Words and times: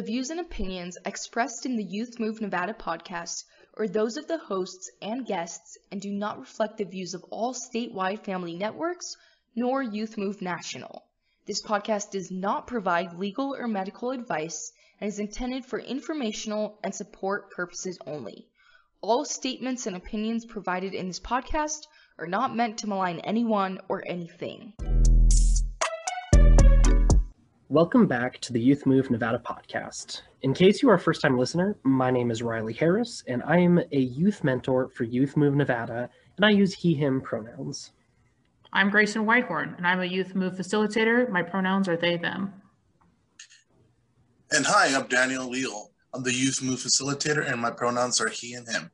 The 0.00 0.06
views 0.06 0.30
and 0.30 0.40
opinions 0.40 0.96
expressed 1.04 1.66
in 1.66 1.76
the 1.76 1.84
Youth 1.84 2.18
Move 2.18 2.40
Nevada 2.40 2.72
podcast 2.72 3.44
are 3.74 3.86
those 3.86 4.16
of 4.16 4.26
the 4.28 4.38
hosts 4.38 4.90
and 5.02 5.26
guests 5.26 5.76
and 5.92 6.00
do 6.00 6.10
not 6.10 6.40
reflect 6.40 6.78
the 6.78 6.84
views 6.84 7.12
of 7.12 7.22
all 7.24 7.52
statewide 7.52 8.24
family 8.24 8.56
networks 8.56 9.14
nor 9.54 9.82
Youth 9.82 10.16
Move 10.16 10.40
National. 10.40 11.04
This 11.44 11.60
podcast 11.60 12.12
does 12.12 12.30
not 12.30 12.66
provide 12.66 13.18
legal 13.18 13.54
or 13.54 13.68
medical 13.68 14.10
advice 14.10 14.72
and 15.02 15.08
is 15.08 15.18
intended 15.18 15.66
for 15.66 15.78
informational 15.78 16.78
and 16.82 16.94
support 16.94 17.50
purposes 17.50 17.98
only. 18.06 18.48
All 19.02 19.26
statements 19.26 19.86
and 19.86 19.94
opinions 19.94 20.46
provided 20.46 20.94
in 20.94 21.08
this 21.08 21.20
podcast 21.20 21.88
are 22.18 22.26
not 22.26 22.56
meant 22.56 22.78
to 22.78 22.86
malign 22.86 23.20
anyone 23.20 23.78
or 23.90 24.02
anything. 24.06 24.72
Welcome 27.70 28.08
back 28.08 28.40
to 28.40 28.52
the 28.52 28.60
Youth 28.60 28.84
Move 28.84 29.12
Nevada 29.12 29.38
podcast. 29.38 30.22
In 30.42 30.52
case 30.52 30.82
you 30.82 30.90
are 30.90 30.94
a 30.94 30.98
first 30.98 31.20
time 31.20 31.38
listener, 31.38 31.76
my 31.84 32.10
name 32.10 32.32
is 32.32 32.42
Riley 32.42 32.72
Harris, 32.72 33.22
and 33.28 33.44
I 33.44 33.58
am 33.58 33.78
a 33.92 33.96
youth 34.00 34.42
mentor 34.42 34.88
for 34.88 35.04
Youth 35.04 35.36
Move 35.36 35.54
Nevada, 35.54 36.10
and 36.36 36.44
I 36.44 36.50
use 36.50 36.74
he, 36.74 36.94
him 36.94 37.20
pronouns. 37.20 37.92
I'm 38.72 38.90
Grayson 38.90 39.24
Whitehorn, 39.24 39.76
and 39.76 39.86
I'm 39.86 40.00
a 40.00 40.04
Youth 40.04 40.34
Move 40.34 40.54
facilitator. 40.54 41.30
My 41.30 41.44
pronouns 41.44 41.86
are 41.86 41.96
they, 41.96 42.16
them. 42.16 42.52
And 44.50 44.66
hi, 44.66 44.92
I'm 44.92 45.06
Daniel 45.06 45.48
Leal. 45.48 45.92
I'm 46.12 46.24
the 46.24 46.34
Youth 46.34 46.64
Move 46.64 46.80
facilitator, 46.80 47.48
and 47.48 47.60
my 47.60 47.70
pronouns 47.70 48.20
are 48.20 48.28
he 48.28 48.54
and 48.54 48.68
him. 48.68 48.90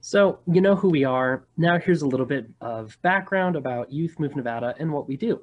So, 0.00 0.38
you 0.50 0.62
know 0.62 0.76
who 0.76 0.88
we 0.88 1.04
are. 1.04 1.44
Now, 1.58 1.78
here's 1.78 2.00
a 2.00 2.08
little 2.08 2.24
bit 2.24 2.46
of 2.62 2.96
background 3.02 3.54
about 3.54 3.92
Youth 3.92 4.18
Move 4.18 4.34
Nevada 4.34 4.74
and 4.78 4.90
what 4.90 5.06
we 5.06 5.18
do. 5.18 5.42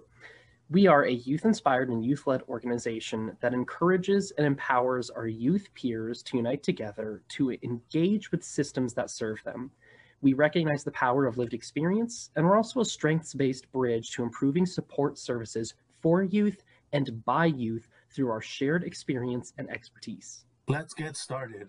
We 0.71 0.85
are 0.85 1.05
a 1.05 1.13
youth 1.13 1.45
inspired 1.45 1.89
and 1.89 2.05
youth 2.05 2.27
led 2.27 2.43
organization 2.43 3.35
that 3.41 3.55
encourages 3.55 4.29
and 4.37 4.45
empowers 4.45 5.09
our 5.09 5.25
youth 5.25 5.67
peers 5.73 6.21
to 6.23 6.37
unite 6.37 6.61
together 6.61 7.23
to 7.29 7.57
engage 7.63 8.31
with 8.31 8.43
systems 8.43 8.93
that 8.93 9.09
serve 9.09 9.39
them. 9.43 9.71
We 10.21 10.33
recognize 10.33 10.83
the 10.83 10.91
power 10.91 11.25
of 11.25 11.39
lived 11.39 11.55
experience, 11.55 12.29
and 12.35 12.45
we're 12.45 12.55
also 12.55 12.81
a 12.81 12.85
strengths 12.85 13.33
based 13.33 13.71
bridge 13.71 14.11
to 14.11 14.21
improving 14.21 14.67
support 14.67 15.17
services 15.17 15.73
for 16.01 16.21
youth 16.21 16.61
and 16.93 17.25
by 17.25 17.47
youth 17.47 17.87
through 18.13 18.29
our 18.29 18.41
shared 18.41 18.83
experience 18.83 19.53
and 19.57 19.67
expertise. 19.71 20.45
Let's 20.67 20.93
get 20.93 21.17
started. 21.17 21.67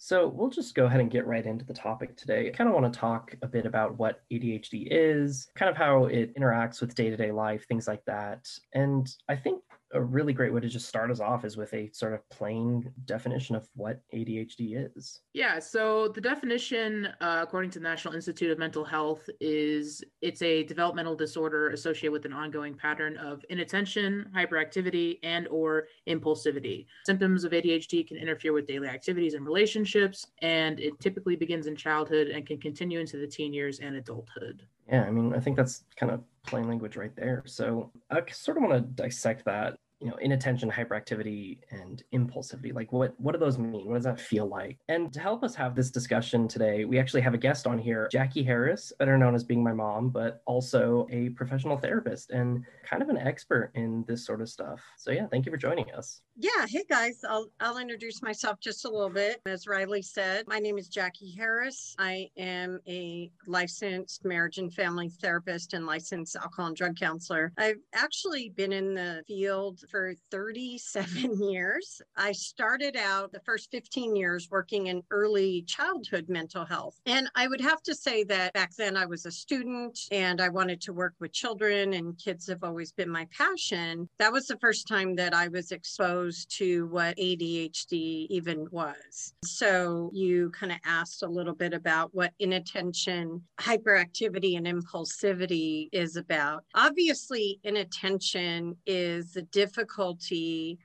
So 0.00 0.28
we'll 0.28 0.48
just 0.48 0.76
go 0.76 0.86
ahead 0.86 1.00
and 1.00 1.10
get 1.10 1.26
right 1.26 1.44
into 1.44 1.64
the 1.64 1.74
topic 1.74 2.16
today. 2.16 2.48
I 2.48 2.50
kind 2.50 2.68
of 2.68 2.74
want 2.74 2.92
to 2.92 2.98
talk 2.98 3.34
a 3.42 3.48
bit 3.48 3.66
about 3.66 3.98
what 3.98 4.20
ADHD 4.32 4.86
is, 4.90 5.48
kind 5.56 5.68
of 5.68 5.76
how 5.76 6.04
it 6.04 6.34
interacts 6.36 6.80
with 6.80 6.94
day 6.94 7.10
to 7.10 7.16
day 7.16 7.32
life, 7.32 7.66
things 7.66 7.88
like 7.88 8.04
that. 8.04 8.48
And 8.72 9.12
I 9.28 9.34
think 9.34 9.60
a 9.92 10.00
really 10.00 10.32
great 10.32 10.52
way 10.52 10.60
to 10.60 10.68
just 10.68 10.86
start 10.86 11.10
us 11.10 11.20
off 11.20 11.44
is 11.44 11.56
with 11.56 11.72
a 11.72 11.90
sort 11.92 12.12
of 12.12 12.28
plain 12.30 12.92
definition 13.06 13.56
of 13.56 13.68
what 13.74 14.00
ADHD 14.14 14.90
is. 14.96 15.20
Yeah, 15.32 15.58
so 15.58 16.08
the 16.08 16.20
definition, 16.20 17.08
uh, 17.20 17.40
according 17.42 17.70
to 17.70 17.78
the 17.78 17.84
National 17.84 18.14
Institute 18.14 18.50
of 18.50 18.58
Mental 18.58 18.84
Health, 18.84 19.28
is 19.40 20.02
it's 20.20 20.42
a 20.42 20.64
developmental 20.64 21.14
disorder 21.14 21.70
associated 21.70 22.12
with 22.12 22.26
an 22.26 22.32
ongoing 22.32 22.74
pattern 22.74 23.16
of 23.16 23.44
inattention, 23.48 24.30
hyperactivity, 24.34 25.18
and 25.22 25.48
or 25.48 25.86
impulsivity. 26.08 26.86
Symptoms 27.06 27.44
of 27.44 27.52
ADHD 27.52 28.06
can 28.06 28.16
interfere 28.16 28.52
with 28.52 28.66
daily 28.66 28.88
activities 28.88 29.34
and 29.34 29.44
relationships, 29.44 30.26
and 30.42 30.80
it 30.80 30.98
typically 31.00 31.36
begins 31.36 31.66
in 31.66 31.76
childhood 31.76 32.28
and 32.28 32.46
can 32.46 32.58
continue 32.60 33.00
into 33.00 33.16
the 33.16 33.26
teen 33.26 33.52
years 33.52 33.80
and 33.80 33.96
adulthood. 33.96 34.66
Yeah, 34.88 35.04
I 35.04 35.10
mean, 35.10 35.34
I 35.34 35.40
think 35.40 35.56
that's 35.56 35.84
kind 35.96 36.12
of 36.12 36.22
plain 36.46 36.68
language 36.68 36.96
right 36.96 37.14
there. 37.14 37.42
So 37.46 37.90
I 38.10 38.22
sort 38.30 38.56
of 38.56 38.62
want 38.62 38.74
to 38.74 39.02
dissect 39.02 39.44
that 39.44 39.76
you 40.00 40.08
know 40.08 40.16
inattention 40.16 40.70
hyperactivity 40.70 41.58
and 41.70 42.02
impulsivity. 42.14 42.72
Like 42.72 42.92
what 42.92 43.18
what 43.18 43.32
do 43.32 43.38
those 43.38 43.58
mean? 43.58 43.88
What 43.88 43.94
does 43.94 44.04
that 44.04 44.20
feel 44.20 44.46
like? 44.46 44.78
And 44.88 45.12
to 45.12 45.20
help 45.20 45.42
us 45.42 45.54
have 45.56 45.74
this 45.74 45.90
discussion 45.90 46.46
today 46.48 46.84
we 46.84 46.98
actually 46.98 47.20
have 47.22 47.34
a 47.34 47.38
guest 47.38 47.66
on 47.66 47.78
here 47.78 48.08
jackie 48.10 48.42
harris 48.42 48.92
better 48.98 49.18
known 49.18 49.34
as 49.34 49.44
being 49.44 49.62
my 49.62 49.72
mom 49.72 50.10
but 50.10 50.42
also 50.46 51.06
a 51.10 51.30
professional 51.30 51.76
therapist 51.76 52.30
and 52.30 52.64
kind 52.84 53.02
of 53.02 53.08
an 53.08 53.18
expert 53.18 53.72
in 53.74 54.04
this 54.06 54.24
sort 54.24 54.40
of 54.40 54.48
stuff. 54.48 54.80
So 54.96 55.10
yeah 55.10 55.26
thank 55.26 55.46
you 55.46 55.52
for 55.52 55.58
joining 55.58 55.90
us 55.92 56.20
yeah 56.40 56.66
hey 56.68 56.84
guys 56.88 57.24
i'll 57.28 57.48
i'll 57.58 57.78
introduce 57.78 58.22
myself 58.22 58.60
just 58.60 58.84
a 58.84 58.88
little 58.88 59.10
bit 59.10 59.40
as 59.46 59.66
riley 59.66 60.00
said 60.00 60.46
my 60.46 60.60
name 60.60 60.78
is 60.78 60.86
jackie 60.86 61.34
harris 61.36 61.96
i 61.98 62.28
am 62.36 62.78
a 62.86 63.28
licensed 63.48 64.24
marriage 64.24 64.58
and 64.58 64.72
family 64.72 65.08
therapist 65.20 65.74
and 65.74 65.84
licensed 65.84 66.36
alcohol 66.36 66.66
and 66.66 66.76
drug 66.76 66.96
counselor 66.96 67.52
i've 67.58 67.80
actually 67.92 68.50
been 68.50 68.72
in 68.72 68.94
the 68.94 69.20
field 69.26 69.80
for 69.90 70.14
37 70.30 71.42
years. 71.50 72.00
I 72.16 72.32
started 72.32 72.96
out 72.96 73.32
the 73.32 73.40
first 73.40 73.70
15 73.70 74.14
years 74.14 74.48
working 74.50 74.88
in 74.88 75.02
early 75.10 75.62
childhood 75.62 76.28
mental 76.28 76.64
health. 76.64 77.00
And 77.06 77.30
I 77.34 77.48
would 77.48 77.60
have 77.60 77.82
to 77.82 77.94
say 77.94 78.24
that 78.24 78.52
back 78.52 78.74
then 78.76 78.96
I 78.96 79.06
was 79.06 79.26
a 79.26 79.30
student 79.30 79.98
and 80.12 80.40
I 80.40 80.48
wanted 80.48 80.80
to 80.82 80.92
work 80.92 81.14
with 81.20 81.32
children, 81.32 81.94
and 81.94 82.18
kids 82.18 82.46
have 82.48 82.64
always 82.64 82.92
been 82.92 83.10
my 83.10 83.26
passion. 83.36 84.08
That 84.18 84.32
was 84.32 84.46
the 84.46 84.58
first 84.58 84.86
time 84.86 85.14
that 85.16 85.34
I 85.34 85.48
was 85.48 85.72
exposed 85.72 86.27
to 86.46 86.86
what 86.88 87.16
ADHD 87.16 88.26
even 88.30 88.66
was. 88.70 89.32
So 89.44 90.10
you 90.12 90.50
kind 90.50 90.72
of 90.72 90.78
asked 90.84 91.22
a 91.22 91.28
little 91.28 91.54
bit 91.54 91.74
about 91.74 92.14
what 92.14 92.32
inattention, 92.38 93.42
hyperactivity, 93.60 94.56
and 94.56 94.66
impulsivity 94.66 95.88
is 95.92 96.16
about. 96.16 96.64
Obviously, 96.74 97.60
inattention 97.64 98.76
is 98.86 99.32
the 99.32 99.42
difficulty 99.42 100.78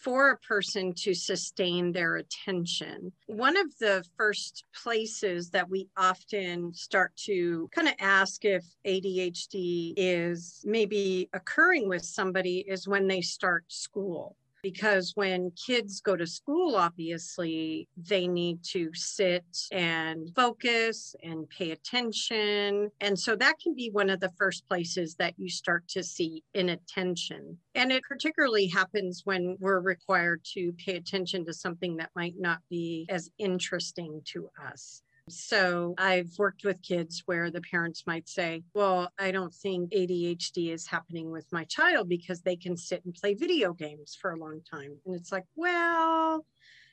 for 0.00 0.30
a 0.30 0.38
person 0.38 0.92
to 0.94 1.14
sustain 1.14 1.92
their 1.92 2.16
attention. 2.16 3.12
One 3.26 3.56
of 3.56 3.66
the 3.78 4.04
first 4.16 4.64
places 4.74 5.50
that 5.50 5.68
we 5.68 5.88
often 5.96 6.72
start 6.72 7.14
to 7.24 7.68
kind 7.74 7.88
of 7.88 7.94
ask 8.00 8.44
if 8.44 8.64
ADHD 8.86 9.94
is 9.96 10.62
maybe 10.64 11.28
occurring 11.34 11.88
with 11.88 12.04
somebody 12.04 12.64
is 12.66 12.88
when 12.88 13.06
they 13.06 13.20
start 13.20 13.64
school 13.68 14.36
because 14.62 15.12
when 15.14 15.52
kids 15.52 16.00
go 16.00 16.16
to 16.16 16.26
school, 16.26 16.76
obviously, 16.76 17.88
they 17.96 18.26
need 18.26 18.62
to 18.72 18.90
sit 18.94 19.44
and 19.72 20.30
focus 20.34 21.14
and 21.22 21.48
pay 21.48 21.70
attention. 21.70 22.90
And 23.00 23.18
so 23.18 23.36
that 23.36 23.56
can 23.62 23.74
be 23.74 23.90
one 23.90 24.10
of 24.10 24.20
the 24.20 24.32
first 24.38 24.66
places 24.66 25.14
that 25.16 25.34
you 25.36 25.48
start 25.48 25.88
to 25.88 26.02
see 26.02 26.42
inattention. 26.54 27.58
And 27.74 27.92
it 27.92 28.02
particularly 28.08 28.66
happens 28.66 29.22
when 29.24 29.56
we're 29.60 29.80
required 29.80 30.42
to 30.54 30.72
pay 30.84 30.96
attention 30.96 31.44
to 31.46 31.52
something 31.52 31.96
that 31.96 32.10
might 32.14 32.34
not 32.38 32.58
be 32.68 33.06
as 33.08 33.30
interesting 33.38 34.22
to 34.26 34.48
us. 34.66 35.02
So 35.30 35.94
I've 35.98 36.30
worked 36.38 36.64
with 36.64 36.82
kids 36.82 37.22
where 37.26 37.50
the 37.50 37.60
parents 37.60 38.04
might 38.06 38.28
say, 38.28 38.62
Well, 38.74 39.10
I 39.18 39.30
don't 39.30 39.54
think 39.54 39.92
ADHD 39.92 40.72
is 40.72 40.86
happening 40.86 41.30
with 41.30 41.46
my 41.52 41.64
child 41.64 42.08
because 42.08 42.42
they 42.42 42.56
can 42.56 42.76
sit 42.76 43.04
and 43.04 43.14
play 43.14 43.34
video 43.34 43.72
games 43.72 44.16
for 44.20 44.32
a 44.32 44.38
long 44.38 44.60
time. 44.70 44.96
And 45.06 45.14
it's 45.14 45.32
like, 45.32 45.46
Well, 45.56 46.44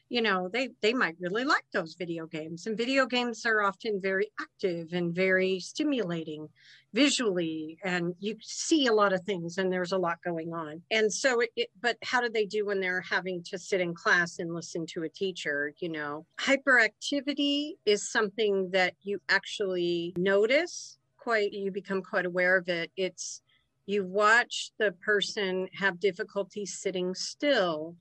you 0.09 0.21
know 0.21 0.49
they 0.51 0.69
they 0.81 0.93
might 0.93 1.15
really 1.19 1.43
like 1.43 1.65
those 1.73 1.95
video 1.95 2.25
games 2.25 2.65
and 2.65 2.77
video 2.77 3.05
games 3.05 3.45
are 3.45 3.61
often 3.61 3.99
very 4.01 4.29
active 4.39 4.93
and 4.93 5.13
very 5.13 5.59
stimulating 5.59 6.47
visually 6.93 7.77
and 7.83 8.15
you 8.19 8.35
see 8.41 8.87
a 8.87 8.93
lot 8.93 9.13
of 9.13 9.21
things 9.23 9.57
and 9.57 9.71
there's 9.71 9.91
a 9.91 9.97
lot 9.97 10.17
going 10.23 10.53
on. 10.53 10.81
And 10.89 11.13
so 11.13 11.41
it, 11.41 11.49
it, 11.55 11.69
but 11.81 11.97
how 12.01 12.21
do 12.21 12.29
they 12.29 12.45
do 12.45 12.65
when 12.65 12.79
they're 12.79 13.01
having 13.01 13.43
to 13.43 13.59
sit 13.59 13.81
in 13.81 13.93
class 13.93 14.39
and 14.39 14.53
listen 14.53 14.85
to 14.87 15.03
a 15.03 15.09
teacher 15.09 15.73
you 15.79 15.89
know? 15.89 16.25
Hyperactivity 16.39 17.73
is 17.85 18.09
something 18.09 18.71
that 18.71 18.93
you 19.01 19.19
actually 19.29 20.13
notice 20.17 20.97
quite 21.17 21.53
you 21.53 21.71
become 21.71 22.01
quite 22.01 22.25
aware 22.25 22.57
of 22.57 22.69
it. 22.69 22.89
It's 22.95 23.41
you 23.85 24.05
watch 24.05 24.71
the 24.79 24.91
person 24.93 25.67
have 25.73 25.99
difficulty 25.99 26.65
sitting 26.65 27.13
still 27.13 27.95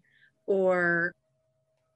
or 0.46 1.14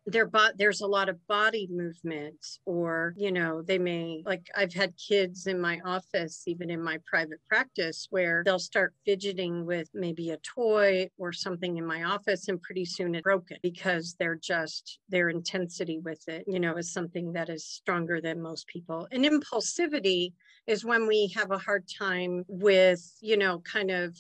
their 0.06 0.26
but 0.26 0.56
there's 0.56 0.81
a 0.81 0.87
lot 0.87 1.08
of 1.08 1.26
body 1.26 1.69
movement 1.70 2.58
or 2.64 3.14
you 3.17 3.31
know 3.31 3.62
they 3.62 3.79
may 3.79 4.23
like 4.25 4.47
i've 4.56 4.73
had 4.73 4.94
kids 4.97 5.47
in 5.47 5.61
my 5.61 5.79
office 5.85 6.44
even 6.47 6.70
in 6.70 6.82
my 6.82 6.99
private 7.06 7.41
practice 7.49 8.06
where 8.11 8.43
they'll 8.44 8.58
start 8.58 8.94
fidgeting 9.05 9.67
with 9.67 9.88
maybe 9.93 10.31
a 10.31 10.38
toy 10.38 11.08
or 11.19 11.32
something 11.32 11.76
in 11.76 11.87
my 11.87 12.05
office 12.05 12.49
and 12.49 12.62
pretty 12.62 12.85
soon 12.85 13.14
it's 13.14 13.23
broken 13.23 13.58
because 13.62 14.17
they're 14.19 14.41
just 14.43 15.00
their 15.11 15.29
intensity 15.29 15.99
with 15.99 16.26
it 16.29 16.44
you 16.46 16.58
know 16.58 16.76
is 16.76 16.93
something 16.93 17.32
that 17.32 17.49
is 17.49 17.64
stronger 17.64 18.20
than 18.20 18.41
most 18.41 18.67
people. 18.67 19.08
And 19.12 19.25
impulsivity 19.25 20.32
is 20.67 20.85
when 20.85 21.06
we 21.06 21.32
have 21.37 21.50
a 21.50 21.58
hard 21.58 21.85
time 21.88 22.44
with 22.49 23.17
you 23.20 23.37
know 23.37 23.61
kind 23.61 23.91
of 23.91 24.17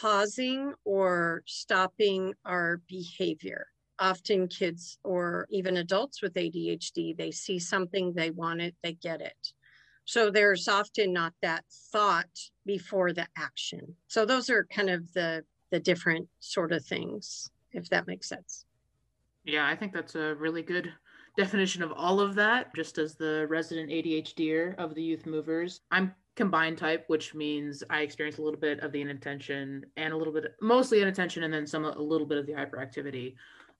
pausing 0.00 0.72
or 0.84 1.42
stopping 1.46 2.34
our 2.44 2.80
behavior 2.88 3.66
often 3.98 4.48
kids 4.48 4.98
or 5.04 5.46
even 5.50 5.76
adults 5.76 6.22
with 6.22 6.34
ADHD, 6.34 7.16
they 7.16 7.30
see 7.30 7.58
something, 7.58 8.12
they 8.12 8.30
want 8.30 8.60
it, 8.60 8.74
they 8.82 8.94
get 8.94 9.20
it. 9.20 9.52
So 10.04 10.30
there's 10.30 10.68
often 10.68 11.12
not 11.12 11.32
that 11.42 11.64
thought 11.92 12.50
before 12.66 13.12
the 13.12 13.26
action. 13.36 13.96
So 14.08 14.26
those 14.26 14.50
are 14.50 14.66
kind 14.66 14.90
of 14.90 15.12
the 15.12 15.44
the 15.70 15.80
different 15.80 16.28
sort 16.38 16.72
of 16.72 16.84
things, 16.84 17.50
if 17.72 17.88
that 17.88 18.06
makes 18.06 18.28
sense. 18.28 18.64
Yeah, 19.44 19.66
I 19.66 19.74
think 19.74 19.92
that's 19.92 20.14
a 20.14 20.34
really 20.36 20.62
good 20.62 20.92
definition 21.36 21.82
of 21.82 21.92
all 21.92 22.20
of 22.20 22.34
that. 22.36 22.74
Just 22.76 22.98
as 22.98 23.16
the 23.16 23.46
resident 23.48 23.90
ADHDer 23.90 24.76
of 24.76 24.94
the 24.94 25.02
youth 25.02 25.26
movers, 25.26 25.80
I'm 25.90 26.14
combined 26.36 26.78
type, 26.78 27.04
which 27.08 27.34
means 27.34 27.82
I 27.90 28.00
experience 28.02 28.38
a 28.38 28.42
little 28.42 28.60
bit 28.60 28.80
of 28.80 28.92
the 28.92 29.00
inattention 29.00 29.84
and 29.96 30.12
a 30.12 30.16
little 30.16 30.32
bit, 30.32 30.54
mostly 30.60 31.00
inattention, 31.00 31.42
and 31.42 31.52
then 31.52 31.66
some 31.66 31.84
a 31.84 31.98
little 31.98 32.26
bit 32.26 32.38
of 32.38 32.46
the 32.46 32.52
hyperactivity. 32.52 33.34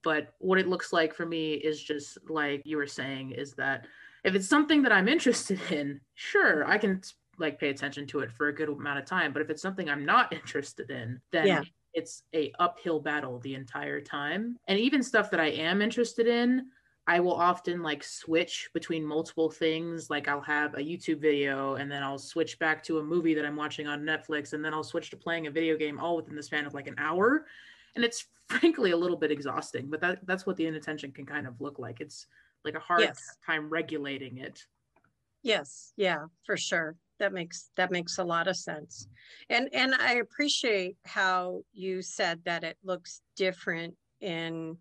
But 0.05 0.35
what 0.37 0.59
it 0.59 0.67
looks 0.67 0.93
like 0.93 1.15
for 1.15 1.25
me 1.25 1.55
is 1.55 1.81
just 1.81 2.19
like 2.29 2.61
you 2.63 2.77
were 2.77 2.87
saying, 2.87 3.31
is 3.31 3.53
that 3.53 3.87
if 4.23 4.35
it's 4.35 4.47
something 4.47 4.83
that 4.83 4.91
I'm 4.93 5.07
interested 5.15 5.59
in, 5.71 5.99
sure, 6.13 6.65
I 6.65 6.77
can 6.77 7.01
like 7.37 7.59
pay 7.59 7.69
attention 7.69 8.07
to 8.07 8.19
it 8.19 8.31
for 8.31 8.47
a 8.47 8.55
good 8.55 8.69
amount 8.69 8.99
of 8.99 9.05
time. 9.05 9.33
But 9.33 9.41
if 9.41 9.49
it's 9.49 9.63
something 9.63 9.89
I'm 9.89 10.05
not 10.05 10.31
interested 10.39 10.91
in, 10.91 11.19
then 11.31 11.47
yeah. 11.47 11.61
it's 11.93 12.21
a 12.33 12.53
uphill 12.59 12.99
battle 12.99 13.39
the 13.39 13.55
entire 13.55 13.99
time. 13.99 14.57
And 14.67 14.79
even 14.79 15.01
stuff 15.01 15.31
that 15.31 15.39
I 15.39 15.47
am 15.47 15.81
interested 15.81 16.27
in, 16.27 16.67
I 17.07 17.19
will 17.19 17.33
often 17.33 17.81
like 17.81 18.03
switch 18.03 18.69
between 18.73 19.03
multiple 19.03 19.49
things. 19.49 20.11
Like 20.11 20.27
I'll 20.27 20.41
have 20.41 20.75
a 20.75 20.79
YouTube 20.79 21.19
video 21.19 21.75
and 21.75 21.91
then 21.91 22.03
I'll 22.03 22.19
switch 22.19 22.59
back 22.59 22.83
to 22.83 22.99
a 22.99 23.03
movie 23.03 23.33
that 23.33 23.45
I'm 23.45 23.55
watching 23.55 23.87
on 23.87 24.03
Netflix 24.03 24.53
and 24.53 24.63
then 24.63 24.73
I'll 24.73 24.83
switch 24.83 25.09
to 25.11 25.17
playing 25.17 25.47
a 25.47 25.51
video 25.51 25.75
game 25.77 25.99
all 25.99 26.15
within 26.15 26.35
the 26.35 26.43
span 26.43 26.65
of 26.65 26.75
like 26.75 26.87
an 26.87 26.95
hour. 26.99 27.45
And 27.95 28.03
it's 28.03 28.25
frankly 28.49 28.91
a 28.91 28.97
little 28.97 29.17
bit 29.17 29.31
exhausting, 29.31 29.89
but 29.89 30.01
that, 30.01 30.19
that's 30.25 30.45
what 30.45 30.55
the 30.55 30.67
inattention 30.67 31.11
can 31.11 31.25
kind 31.25 31.47
of 31.47 31.59
look 31.61 31.79
like. 31.79 32.01
It's 32.01 32.27
like 32.63 32.75
a 32.75 32.79
hard 32.79 33.01
yes. 33.01 33.37
time 33.45 33.69
regulating 33.69 34.37
it. 34.37 34.65
Yes, 35.43 35.93
yeah, 35.95 36.25
for 36.45 36.57
sure. 36.57 36.95
That 37.19 37.31
makes 37.31 37.69
that 37.77 37.91
makes 37.91 38.17
a 38.17 38.23
lot 38.23 38.47
of 38.47 38.57
sense. 38.57 39.07
And 39.49 39.69
and 39.73 39.95
I 39.95 40.15
appreciate 40.15 40.97
how 41.05 41.61
you 41.71 42.01
said 42.01 42.41
that 42.45 42.63
it 42.65 42.77
looks 42.83 43.21
different 43.37 43.93
in 44.19 44.77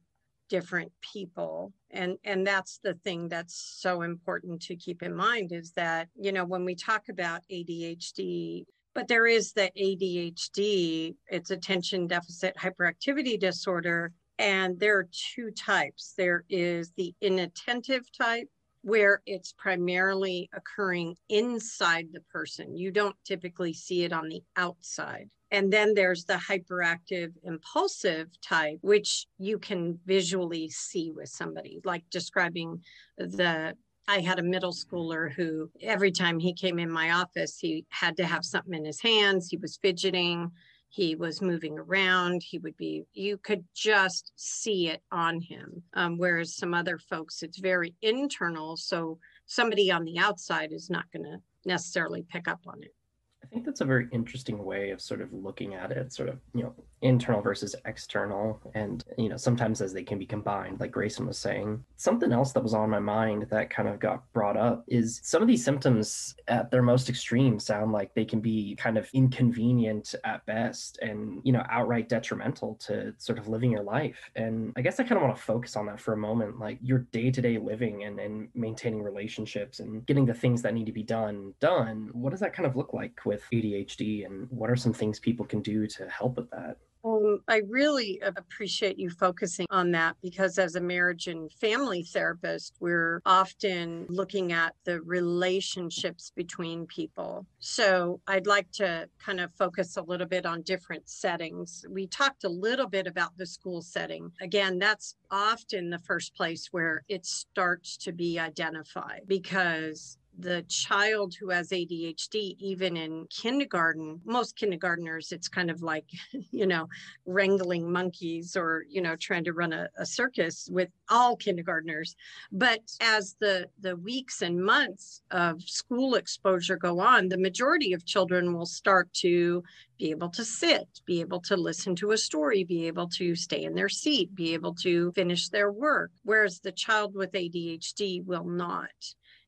different 0.49 0.93
people 1.01 1.73
and 1.91 2.19
and 2.23 2.47
that's 2.47 2.79
the 2.85 2.95
thing 3.03 3.29
that's 3.29 3.79
so 3.81 4.03
important 4.03 4.61
to 4.61 4.77
keep 4.77 5.03
in 5.03 5.15
mind 5.15 5.53
is 5.53 5.73
that 5.73 6.09
you 6.15 6.33
know 6.33 6.45
when 6.45 6.65
we 6.65 6.75
talk 6.75 7.09
about 7.09 7.41
ADHD 7.51 8.65
but 8.95 9.09
there 9.09 9.27
is 9.27 9.53
the 9.53 9.71
ADHD 9.79 11.15
it's 11.29 11.51
attention 11.51 12.07
deficit 12.07 12.57
hyperactivity 12.57 13.39
disorder 13.39 14.13
and 14.39 14.79
there 14.81 14.99
are 14.99 15.09
two 15.13 15.51
types. 15.51 16.15
There 16.17 16.45
is 16.49 16.93
the 16.97 17.15
inattentive 17.21 18.05
type 18.17 18.49
where 18.83 19.23
it's 19.25 19.53
primarily 19.53 20.51
occurring 20.53 21.17
inside 21.31 22.09
the 22.13 22.21
person. 22.33 22.77
You 22.77 22.91
don't 22.91 23.17
typically 23.25 23.73
see 23.73 24.05
it 24.05 24.13
on 24.13 24.29
the 24.29 24.43
outside. 24.57 25.31
And 25.51 25.73
then 25.73 25.95
there's 25.95 26.25
the 26.25 26.35
hyperactive 26.35 27.33
impulsive 27.45 28.29
type, 28.43 28.79
which 28.83 29.27
you 29.39 29.59
can 29.59 29.99
visually 30.05 30.69
see 30.69 31.13
with 31.13 31.31
somebody, 31.31 31.81
like 31.85 32.05
describing 32.11 32.83
the 33.17 33.75
I 34.07 34.21
had 34.21 34.39
a 34.39 34.43
middle 34.43 34.73
schooler 34.73 35.33
who 35.33 35.71
every 35.81 36.13
time 36.13 36.39
he 36.39 36.53
came 36.53 36.79
in 36.79 36.91
my 36.91 37.13
office, 37.13 37.59
he 37.59 37.87
had 37.89 38.17
to 38.19 38.27
have 38.27 38.45
something 38.45 38.75
in 38.75 38.85
his 38.85 39.01
hands. 39.01 39.49
He 39.49 39.57
was 39.57 39.79
fidgeting, 39.79 40.51
he 40.95 41.17
was 41.17 41.43
moving 41.43 41.77
around. 41.77 42.43
He 42.45 42.59
would 42.59 42.77
be, 42.77 43.05
you 43.15 43.37
could 43.39 43.65
just 43.75 44.31
see 44.37 44.89
it 44.91 45.03
on 45.11 45.41
him. 45.41 45.83
Um, 45.95 46.19
whereas 46.19 46.55
some 46.55 46.73
other 46.73 46.99
folks, 46.99 47.43
it's 47.43 47.59
very 47.59 47.95
internal. 48.01 48.77
So 48.77 49.19
somebody 49.47 49.91
on 49.91 50.05
the 50.05 50.19
outside 50.19 50.73
is 50.73 50.91
not 50.91 51.11
going 51.13 51.25
to 51.25 51.39
necessarily 51.65 52.25
pick 52.31 52.47
up 52.47 52.61
on 52.67 52.81
it. 52.83 52.95
I 53.43 53.47
think 53.49 53.65
that's 53.65 53.81
a 53.81 53.85
very 53.85 54.07
interesting 54.13 54.65
way 54.65 54.91
of 54.91 55.01
sort 55.01 55.21
of 55.21 55.33
looking 55.33 55.75
at 55.75 55.91
it, 55.91 56.13
sort 56.13 56.29
of, 56.29 56.39
you 56.55 56.63
know, 56.63 56.75
internal 57.05 57.43
versus 57.43 57.77
external. 57.85 58.61
And, 58.75 59.05
you 59.19 59.29
know, 59.29 59.37
sometimes 59.37 59.81
as 59.81 59.93
they 59.93 60.03
can 60.03 60.19
be 60.19 60.27
combined, 60.27 60.81
like 60.81 60.91
Grayson 60.91 61.27
was 61.27 61.39
saying. 61.39 61.85
Something 61.97 62.33
else 62.33 62.53
that 62.53 62.63
was 62.63 62.75
on 62.75 62.91
my 62.91 62.99
mind 62.99 63.47
that 63.51 63.71
kind 63.71 63.89
of 63.89 64.01
got 64.01 64.25
brought 64.33 64.57
up 64.57 64.85
is 64.89 65.21
some 65.23 65.43
of 65.43 65.49
these 65.49 65.65
symptoms 65.65 66.35
at 66.49 66.71
their 66.71 66.83
most 66.83 67.09
extreme 67.09 67.61
sound 67.61 67.93
like 67.93 68.15
they 68.15 68.25
can 68.25 68.41
be 68.41 68.75
kind 68.77 68.97
of 68.97 69.09
inconvenient 69.13 70.15
at 70.25 70.45
best 70.47 70.99
and, 71.03 71.41
you 71.45 71.53
know, 71.53 71.65
outright 71.71 72.09
detrimental 72.09 72.75
to 72.77 73.15
sort 73.19 73.39
of 73.39 73.49
living 73.49 73.71
your 73.71 73.83
life. 73.83 74.31
And 74.35 74.73
I 74.77 74.81
guess 74.81 74.99
I 74.99 75.05
kind 75.05 75.17
of 75.17 75.23
want 75.23 75.37
to 75.37 75.43
focus 75.43 75.77
on 75.77 75.87
that 75.87 76.01
for 76.01 76.15
a 76.15 76.17
moment, 76.17 76.59
like 76.59 76.79
your 76.81 77.01
day 77.13 77.31
to 77.31 77.43
day 77.43 77.59
living 77.59 78.05
and, 78.05 78.19
and 78.19 78.49
maintaining 78.55 79.03
relationships 79.03 79.81
and 79.81 80.05
getting 80.07 80.25
the 80.25 80.35
things 80.35 80.63
that 80.63 80.73
need 80.73 80.87
to 80.87 80.93
be 80.93 81.03
done 81.03 81.53
done. 81.61 82.09
What 82.13 82.31
does 82.31 82.41
that 82.41 82.55
kind 82.55 82.67
of 82.67 82.77
look 82.77 82.95
like 82.95 83.21
with 83.27 83.45
ADHD 83.53 84.25
and 84.25 84.49
what 84.51 84.71
are 84.71 84.77
some 84.77 84.95
things 84.95 85.21
people 85.21 85.45
can 85.45 85.61
do 85.61 85.87
to 85.87 86.09
help 86.09 86.37
with 86.37 86.51
that? 86.51 86.79
Um, 87.05 87.41
I 87.49 87.61
really 87.69 88.19
appreciate 88.23 88.99
you 88.99 89.11
focusing 89.11 89.67
on 89.71 89.91
that 89.93 90.17
because, 90.23 90.59
as 90.59 90.75
a 90.75 90.81
marriage 90.81 91.27
and 91.27 91.53
family 91.53 92.03
therapist, 92.03 92.77
we're 92.81 93.21
often 93.27 94.07
looking 94.09 94.53
at 94.53 94.75
the 94.85 95.03
relationships 95.03 96.33
between 96.35 96.87
people. 96.87 97.47
So, 97.59 98.21
I'd 98.27 98.47
like 98.47 98.71
to 98.73 99.09
kind 99.19 99.41
of 99.41 99.53
focus 99.53 99.97
a 99.99 100.03
little 100.03 100.27
bit 100.27 100.47
on 100.47 100.63
different 100.63 101.09
settings. 101.09 101.85
We 101.91 102.07
talked 102.07 102.45
a 102.45 102.49
little 102.49 102.89
bit 102.89 103.07
about 103.07 103.37
the 103.37 103.47
school 103.47 103.83
setting. 103.83 104.33
Again, 104.41 104.79
that's 104.79 105.17
often 105.31 105.91
the 105.91 105.99
first 105.99 106.35
place 106.35 106.69
where 106.71 107.03
it 107.09 107.27
starts 107.27 107.99
to 107.99 108.13
be 108.13 108.39
identified 108.39 109.23
because 109.27 110.17
the 110.39 110.65
child 110.69 111.35
who 111.35 111.51
has 111.51 111.71
ADHD, 111.71 112.57
even 112.59 112.97
in 112.97 113.27
kindergarten, 113.31 114.21
most 114.25 114.57
kindergarteners, 114.57 115.33
it's 115.33 115.49
kind 115.49 115.71
of 115.71 115.83
like, 115.83 116.07
you 116.51 116.67
know, 116.67 116.89
wrangling 117.27 117.91
monkeys 117.91 118.57
or, 118.57 118.85
you 118.89 119.01
know, 119.01 119.17
trying 119.17 119.45
to 119.45 119.53
run 119.53 119.73
a, 119.73 119.89
a 119.99 120.07
circus 120.07 120.69
with 120.71 120.89
all 121.09 121.37
kindergarteners. 121.37 122.15
But 122.53 122.81
as 123.01 123.37
the, 123.41 123.69
the 123.81 123.97
weeks 123.97 124.43
and 124.43 124.63
months 124.65 125.23
of 125.31 125.63
school 125.63 126.15
exposure 126.15 126.77
go 126.77 127.01
on, 127.01 127.29
the 127.29 127.39
majority 127.39 127.93
of 127.93 128.05
children 128.05 128.55
will 128.55 128.67
start 128.67 129.13
to 129.15 129.63
be 129.99 130.11
able 130.11 130.31
to 130.31 130.45
sit, 130.45 130.89
be 131.07 131.21
able 131.21 131.41
to 131.41 131.57
listen 131.57 131.95
to 131.97 132.11
a 132.11 132.19
story, 132.19 132.65
be 132.65 132.87
able 132.87 133.09
to 133.09 133.35
stay 133.37 133.65
in 133.65 133.75
their 133.75 133.89
seat, 133.89 134.35
be 134.35 134.53
able 134.55 134.75
to 134.75 135.13
finish 135.13 135.49
their 135.49 135.71
work, 135.71 136.11
whereas 136.25 136.61
the 136.61 136.73
child 136.73 137.15
with 137.15 137.33
ADHD 137.33 138.25
will 138.25 138.45
not. 138.45 138.91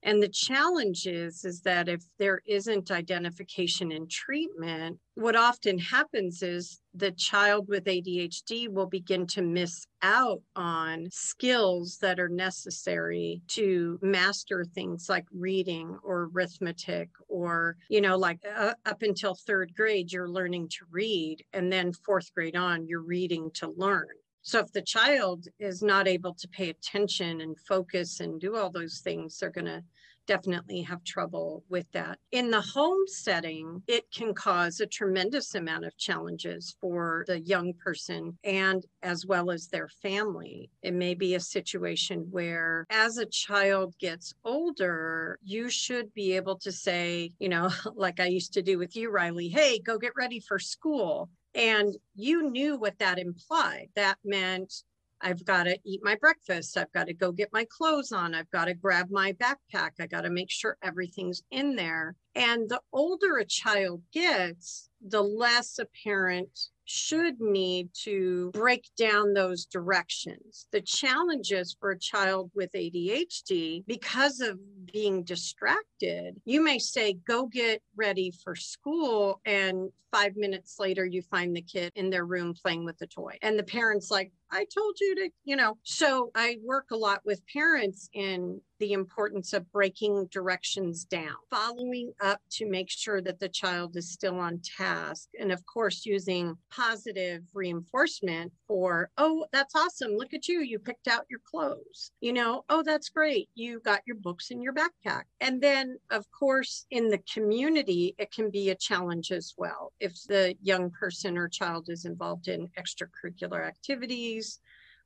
And 0.07 0.23
the 0.23 0.29
challenge 0.29 1.09
is, 1.09 1.45
is 1.45 1.63
that 1.63 1.89
if 1.89 2.01
there 2.17 2.41
isn't 2.47 2.93
identification 2.93 3.91
and 3.91 4.09
treatment, 4.09 5.01
what 5.17 5.35
often 5.35 5.81
happens 5.81 6.45
is 6.45 6.81
the 6.95 7.11
child 7.11 7.67
with 7.67 7.87
ADHD 7.87 8.69
will 8.69 8.87
begin 8.87 9.27
to 9.27 9.43
miss 9.43 9.85
out 10.03 10.41
on 10.55 11.09
skills 11.11 11.99
that 12.03 12.21
are 12.21 12.29
necessary 12.29 13.43
to 13.49 13.99
master 14.01 14.65
things 14.65 15.09
like 15.09 15.27
reading 15.35 15.99
or 16.05 16.31
arithmetic, 16.33 17.09
or, 17.27 17.77
you 17.89 18.01
know, 18.01 18.17
like 18.17 18.39
uh, 18.57 18.75
up 18.87 19.03
until 19.03 19.35
third 19.35 19.75
grade, 19.75 20.13
you're 20.13 20.31
learning 20.31 20.69
to 20.69 20.87
read. 20.89 21.45
And 21.53 21.73
then 21.73 21.93
fourth 21.93 22.33
grade 22.33 22.55
on, 22.55 22.87
you're 22.87 23.03
reading 23.03 23.51
to 23.55 23.75
learn. 23.77 24.07
So 24.47 24.61
if 24.61 24.71
the 24.71 24.83
child 24.83 25.49
is 25.59 25.83
not 25.83 26.07
able 26.07 26.33
to 26.35 26.47
pay 26.47 26.71
attention 26.71 27.41
and 27.41 27.59
focus 27.59 28.21
and 28.21 28.41
do 28.41 28.55
all 28.55 28.71
those 28.71 29.01
things, 29.01 29.37
they're 29.37 29.51
going 29.51 29.65
to 29.65 29.83
definitely 30.27 30.83
have 30.83 31.03
trouble 31.05 31.65
with 31.69 31.91
that. 31.93 32.19
In 32.33 32.51
the 32.51 32.61
home 32.61 33.07
setting, 33.07 33.83
it 33.87 34.05
can 34.13 34.35
cause 34.35 34.81
a 34.81 34.87
tremendous 34.87 35.55
amount 35.55 35.85
of 35.85 35.97
challenges 35.97 36.77
for 36.81 37.25
the 37.27 37.41
young 37.41 37.73
person 37.75 38.39
and 38.45 38.85
as 39.03 39.27
well 39.27 39.51
as 39.51 39.69
their 39.69 39.89
family. 39.89 40.71
It 40.83 40.95
may 40.95 41.15
be 41.15 41.35
a 41.35 41.41
situation 41.41 42.27
where, 42.31 42.87
as 42.91 43.19
a 43.19 43.27
child 43.27 43.95
gets 44.01 44.35
older, 44.45 45.39
you 45.43 45.71
should 45.71 46.13
be 46.15 46.33
able 46.37 46.59
to 46.59 46.73
say, 46.73 47.33
you 47.39 47.49
know, 47.49 47.71
like 47.95 48.21
I 48.21 48.27
used 48.27 48.53
to 48.55 48.63
do 48.63 48.79
with 48.79 48.97
you, 48.97 49.11
Riley, 49.11 49.49
hey, 49.49 49.79
go 49.79 49.99
get 49.99 50.13
ready 50.17 50.41
for 50.41 50.59
school. 50.59 51.31
And 51.55 51.97
you 52.15 52.51
knew 52.51 52.77
what 52.77 52.99
that 52.99 53.19
implied. 53.19 53.89
That 53.95 54.19
meant 54.25 54.83
I've 55.21 55.45
got 55.45 55.65
to 55.65 55.79
eat 55.85 56.01
my 56.03 56.17
breakfast. 56.17 56.77
I've 56.77 56.93
got 56.93 57.07
to 57.07 57.15
go 57.15 57.33
get 57.33 57.53
my 57.53 57.67
clothes 57.71 58.13
on. 58.13 58.35
I've 58.35 58.51
got 58.51 58.67
to 58.67 58.75
grab 58.75 59.11
my 59.11 59.33
backpack. 59.33 59.93
I 60.01 60.07
got 60.07 60.23
to 60.23 60.31
make 60.31 60.51
sure 60.51 60.77
everything's 60.83 61.43
in 61.51 61.77
there. 61.77 62.15
And 62.35 62.69
the 62.69 62.81
older 62.93 63.39
a 63.39 63.45
child 63.45 64.03
gets, 64.13 64.91
the 65.01 65.23
less 65.23 65.79
a 65.79 65.87
parent 66.05 66.69
should 66.87 67.41
need 67.41 67.91
to 68.05 68.51
break 68.53 68.89
down 68.97 69.35
those 69.35 69.67
directions. 69.67 70.67
The 70.71 70.81
challenges 70.81 71.77
for 71.79 71.91
a 71.91 71.99
child 71.99 72.51
with 72.55 72.71
ADHD, 72.73 73.85
because 73.87 74.41
of 74.41 74.59
being 74.93 75.25
distracted, 75.25 76.41
you 76.45 76.63
may 76.63 76.79
say, 76.79 77.15
go 77.27 77.47
get 77.47 77.83
ready 77.97 78.33
for 78.45 78.55
school. 78.55 79.41
And 79.45 79.91
five 80.13 80.37
minutes 80.37 80.77
later, 80.79 81.05
you 81.05 81.23
find 81.23 81.55
the 81.55 81.63
kid 81.63 81.93
in 81.97 82.09
their 82.09 82.25
room 82.25 82.55
playing 82.55 82.85
with 82.85 83.01
a 83.03 83.07
toy. 83.07 83.37
And 83.43 83.59
the 83.59 83.65
parent's 83.65 84.11
like, 84.11 84.31
I 84.51 84.67
told 84.73 84.97
you 85.01 85.15
to, 85.17 85.31
you 85.45 85.57
know. 85.57 85.79
So 85.83 86.31
I 86.35 86.59
work 86.65 86.87
a 86.93 86.97
lot 86.97 87.21
with 87.25 87.43
parents 87.53 88.09
in 88.13 88.61
the 88.79 88.93
importance 88.93 89.55
of 89.55 89.71
breaking 89.73 90.27
directions 90.31 91.05
down, 91.05 91.35
following 91.51 92.13
up 92.23 92.41
to 92.51 92.69
make 92.69 92.91
sure 92.91 93.23
that 93.23 93.41
the 93.41 93.49
child 93.49 93.97
is 93.97 94.13
still 94.13 94.39
on 94.39 94.61
task. 94.77 95.29
And 95.41 95.51
of 95.51 95.65
course, 95.65 96.05
using 96.05 96.57
positive 96.71 97.43
reinforcement 97.55 98.53
for, 98.69 99.09
oh, 99.17 99.47
that's 99.51 99.75
awesome. 99.75 100.17
Look 100.17 100.35
at 100.35 100.47
you. 100.47 100.61
You 100.61 100.79
picked 100.79 101.09
out 101.09 101.25
your 101.31 101.41
clothes. 101.51 102.13
You 102.21 102.35
know, 102.35 102.65
oh, 102.69 102.83
that's 102.83 103.09
great. 103.09 103.49
You 103.55 103.81
got 103.81 104.03
your 104.07 104.17
books 104.17 104.51
in 104.51 104.61
your 104.61 104.75
backpack. 104.75 105.23
And 105.41 105.61
then, 105.61 105.97
of 106.11 106.27
course, 106.39 106.85
in 106.91 107.09
the 107.09 107.21
community, 107.33 108.15
it 108.19 108.31
can 108.31 108.51
be 108.51 108.71
a 108.71 108.75
challenge 108.75 109.33
as 109.33 109.55
well. 109.57 109.93
If 110.01 110.23
the 110.29 110.55
young 110.61 110.91
person 110.91 111.39
or 111.39 111.49
child 111.49 111.89
is 111.89 112.05
involved 112.05 112.49
in 112.49 112.69
extracurricular 112.79 113.67
activities, 113.67 114.36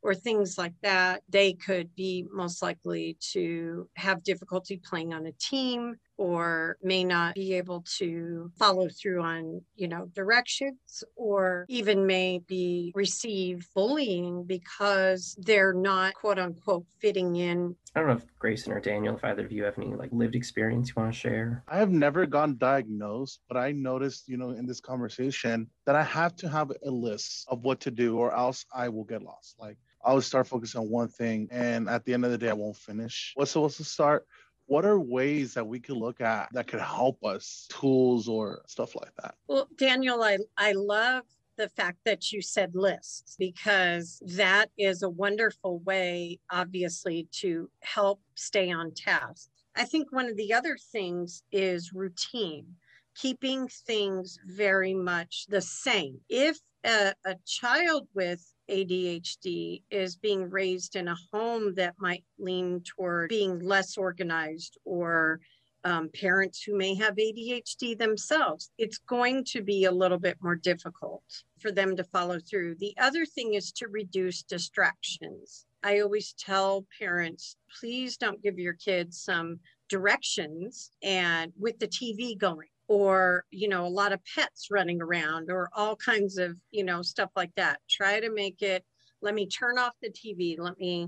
or 0.02 0.14
things 0.14 0.56
like 0.56 0.74
that, 0.82 1.22
they 1.28 1.52
could 1.52 1.94
be 1.94 2.26
most 2.32 2.62
likely 2.62 3.16
to 3.32 3.88
have 3.96 4.22
difficulty 4.22 4.80
playing 4.82 5.12
on 5.12 5.26
a 5.26 5.32
team 5.32 5.96
or 6.20 6.76
may 6.82 7.02
not 7.02 7.34
be 7.34 7.54
able 7.54 7.82
to 7.96 8.52
follow 8.58 8.90
through 8.90 9.22
on, 9.22 9.62
you 9.74 9.88
know, 9.88 10.04
directions 10.14 11.02
or 11.16 11.64
even 11.70 12.06
may 12.06 12.38
be 12.46 12.92
receive 12.94 13.66
bullying 13.74 14.44
because 14.44 15.34
they're 15.38 15.72
not 15.72 16.12
quote 16.12 16.38
unquote 16.38 16.84
fitting 16.98 17.36
in. 17.36 17.74
I 17.96 18.00
don't 18.00 18.08
know 18.10 18.16
if 18.16 18.26
Grayson 18.38 18.74
or 18.74 18.80
Daniel, 18.80 19.16
if 19.16 19.24
either 19.24 19.46
of 19.46 19.50
you 19.50 19.64
have 19.64 19.78
any 19.78 19.94
like 19.94 20.10
lived 20.12 20.34
experience 20.34 20.90
you 20.90 20.94
want 20.98 21.10
to 21.10 21.18
share. 21.18 21.64
I 21.66 21.78
have 21.78 21.90
never 21.90 22.26
gone 22.26 22.58
diagnosed, 22.58 23.40
but 23.48 23.56
I 23.56 23.72
noticed, 23.72 24.28
you 24.28 24.36
know, 24.36 24.50
in 24.50 24.66
this 24.66 24.80
conversation 24.80 25.70
that 25.86 25.96
I 25.96 26.02
have 26.02 26.36
to 26.36 26.50
have 26.50 26.70
a 26.84 26.90
list 26.90 27.46
of 27.48 27.64
what 27.64 27.80
to 27.80 27.90
do 27.90 28.18
or 28.18 28.36
else 28.36 28.66
I 28.74 28.90
will 28.90 29.04
get 29.04 29.22
lost. 29.22 29.56
Like 29.58 29.78
I 30.04 30.12
will 30.12 30.20
start 30.20 30.48
focusing 30.48 30.82
on 30.82 30.90
one 30.90 31.08
thing, 31.08 31.48
and 31.50 31.88
at 31.88 32.04
the 32.04 32.12
end 32.12 32.26
of 32.26 32.30
the 32.30 32.38
day, 32.38 32.50
I 32.50 32.54
won't 32.54 32.76
finish. 32.76 33.32
What's 33.36 33.52
supposed 33.52 33.78
to 33.78 33.84
start? 33.84 34.26
What 34.70 34.84
are 34.84 35.00
ways 35.00 35.52
that 35.54 35.66
we 35.66 35.80
could 35.80 35.96
look 35.96 36.20
at 36.20 36.48
that 36.52 36.68
could 36.68 36.78
help 36.78 37.24
us, 37.24 37.66
tools 37.70 38.28
or 38.28 38.62
stuff 38.68 38.94
like 38.94 39.10
that? 39.20 39.34
Well, 39.48 39.68
Daniel, 39.76 40.22
I 40.22 40.38
I 40.56 40.74
love 40.74 41.24
the 41.56 41.68
fact 41.70 41.98
that 42.04 42.30
you 42.30 42.40
said 42.40 42.76
lists 42.76 43.34
because 43.36 44.22
that 44.36 44.70
is 44.78 45.02
a 45.02 45.10
wonderful 45.10 45.80
way, 45.80 46.38
obviously, 46.52 47.26
to 47.40 47.68
help 47.80 48.20
stay 48.36 48.70
on 48.70 48.92
task. 48.92 49.48
I 49.74 49.86
think 49.86 50.12
one 50.12 50.28
of 50.28 50.36
the 50.36 50.54
other 50.54 50.78
things 50.92 51.42
is 51.50 51.92
routine, 51.92 52.76
keeping 53.16 53.66
things 53.66 54.38
very 54.46 54.94
much 54.94 55.46
the 55.48 55.62
same. 55.62 56.20
If 56.28 56.60
a, 56.84 57.12
a 57.24 57.34
child 57.44 58.06
with 58.14 58.54
ADHD 58.70 59.82
is 59.90 60.16
being 60.16 60.48
raised 60.48 60.96
in 60.96 61.08
a 61.08 61.16
home 61.32 61.74
that 61.74 61.94
might 61.98 62.24
lean 62.38 62.82
toward 62.82 63.28
being 63.28 63.58
less 63.58 63.96
organized 63.96 64.78
or 64.84 65.40
um, 65.84 66.10
parents 66.14 66.62
who 66.62 66.76
may 66.76 66.94
have 66.94 67.16
ADHD 67.16 67.96
themselves, 67.96 68.70
it's 68.78 68.98
going 68.98 69.44
to 69.44 69.62
be 69.62 69.84
a 69.84 69.92
little 69.92 70.18
bit 70.18 70.36
more 70.40 70.56
difficult 70.56 71.22
for 71.58 71.72
them 71.72 71.96
to 71.96 72.04
follow 72.04 72.38
through. 72.38 72.76
The 72.76 72.94
other 72.98 73.24
thing 73.24 73.54
is 73.54 73.72
to 73.72 73.88
reduce 73.88 74.42
distractions. 74.42 75.66
I 75.82 76.00
always 76.00 76.34
tell 76.38 76.86
parents, 76.98 77.56
please 77.78 78.16
don't 78.16 78.42
give 78.42 78.58
your 78.58 78.74
kids 78.74 79.22
some 79.22 79.60
directions 79.88 80.90
and 81.02 81.52
with 81.58 81.78
the 81.78 81.88
TV 81.88 82.36
going 82.36 82.68
or 82.90 83.44
you 83.52 83.68
know 83.68 83.86
a 83.86 83.96
lot 84.00 84.12
of 84.12 84.18
pets 84.34 84.66
running 84.68 85.00
around 85.00 85.48
or 85.48 85.70
all 85.76 85.94
kinds 85.94 86.38
of 86.38 86.56
you 86.72 86.82
know 86.82 87.02
stuff 87.02 87.30
like 87.36 87.54
that. 87.54 87.78
Try 87.88 88.18
to 88.18 88.30
make 88.32 88.62
it 88.62 88.84
let 89.22 89.32
me 89.32 89.46
turn 89.46 89.78
off 89.78 89.92
the 90.02 90.10
tv 90.10 90.58
let 90.58 90.76
me 90.76 91.06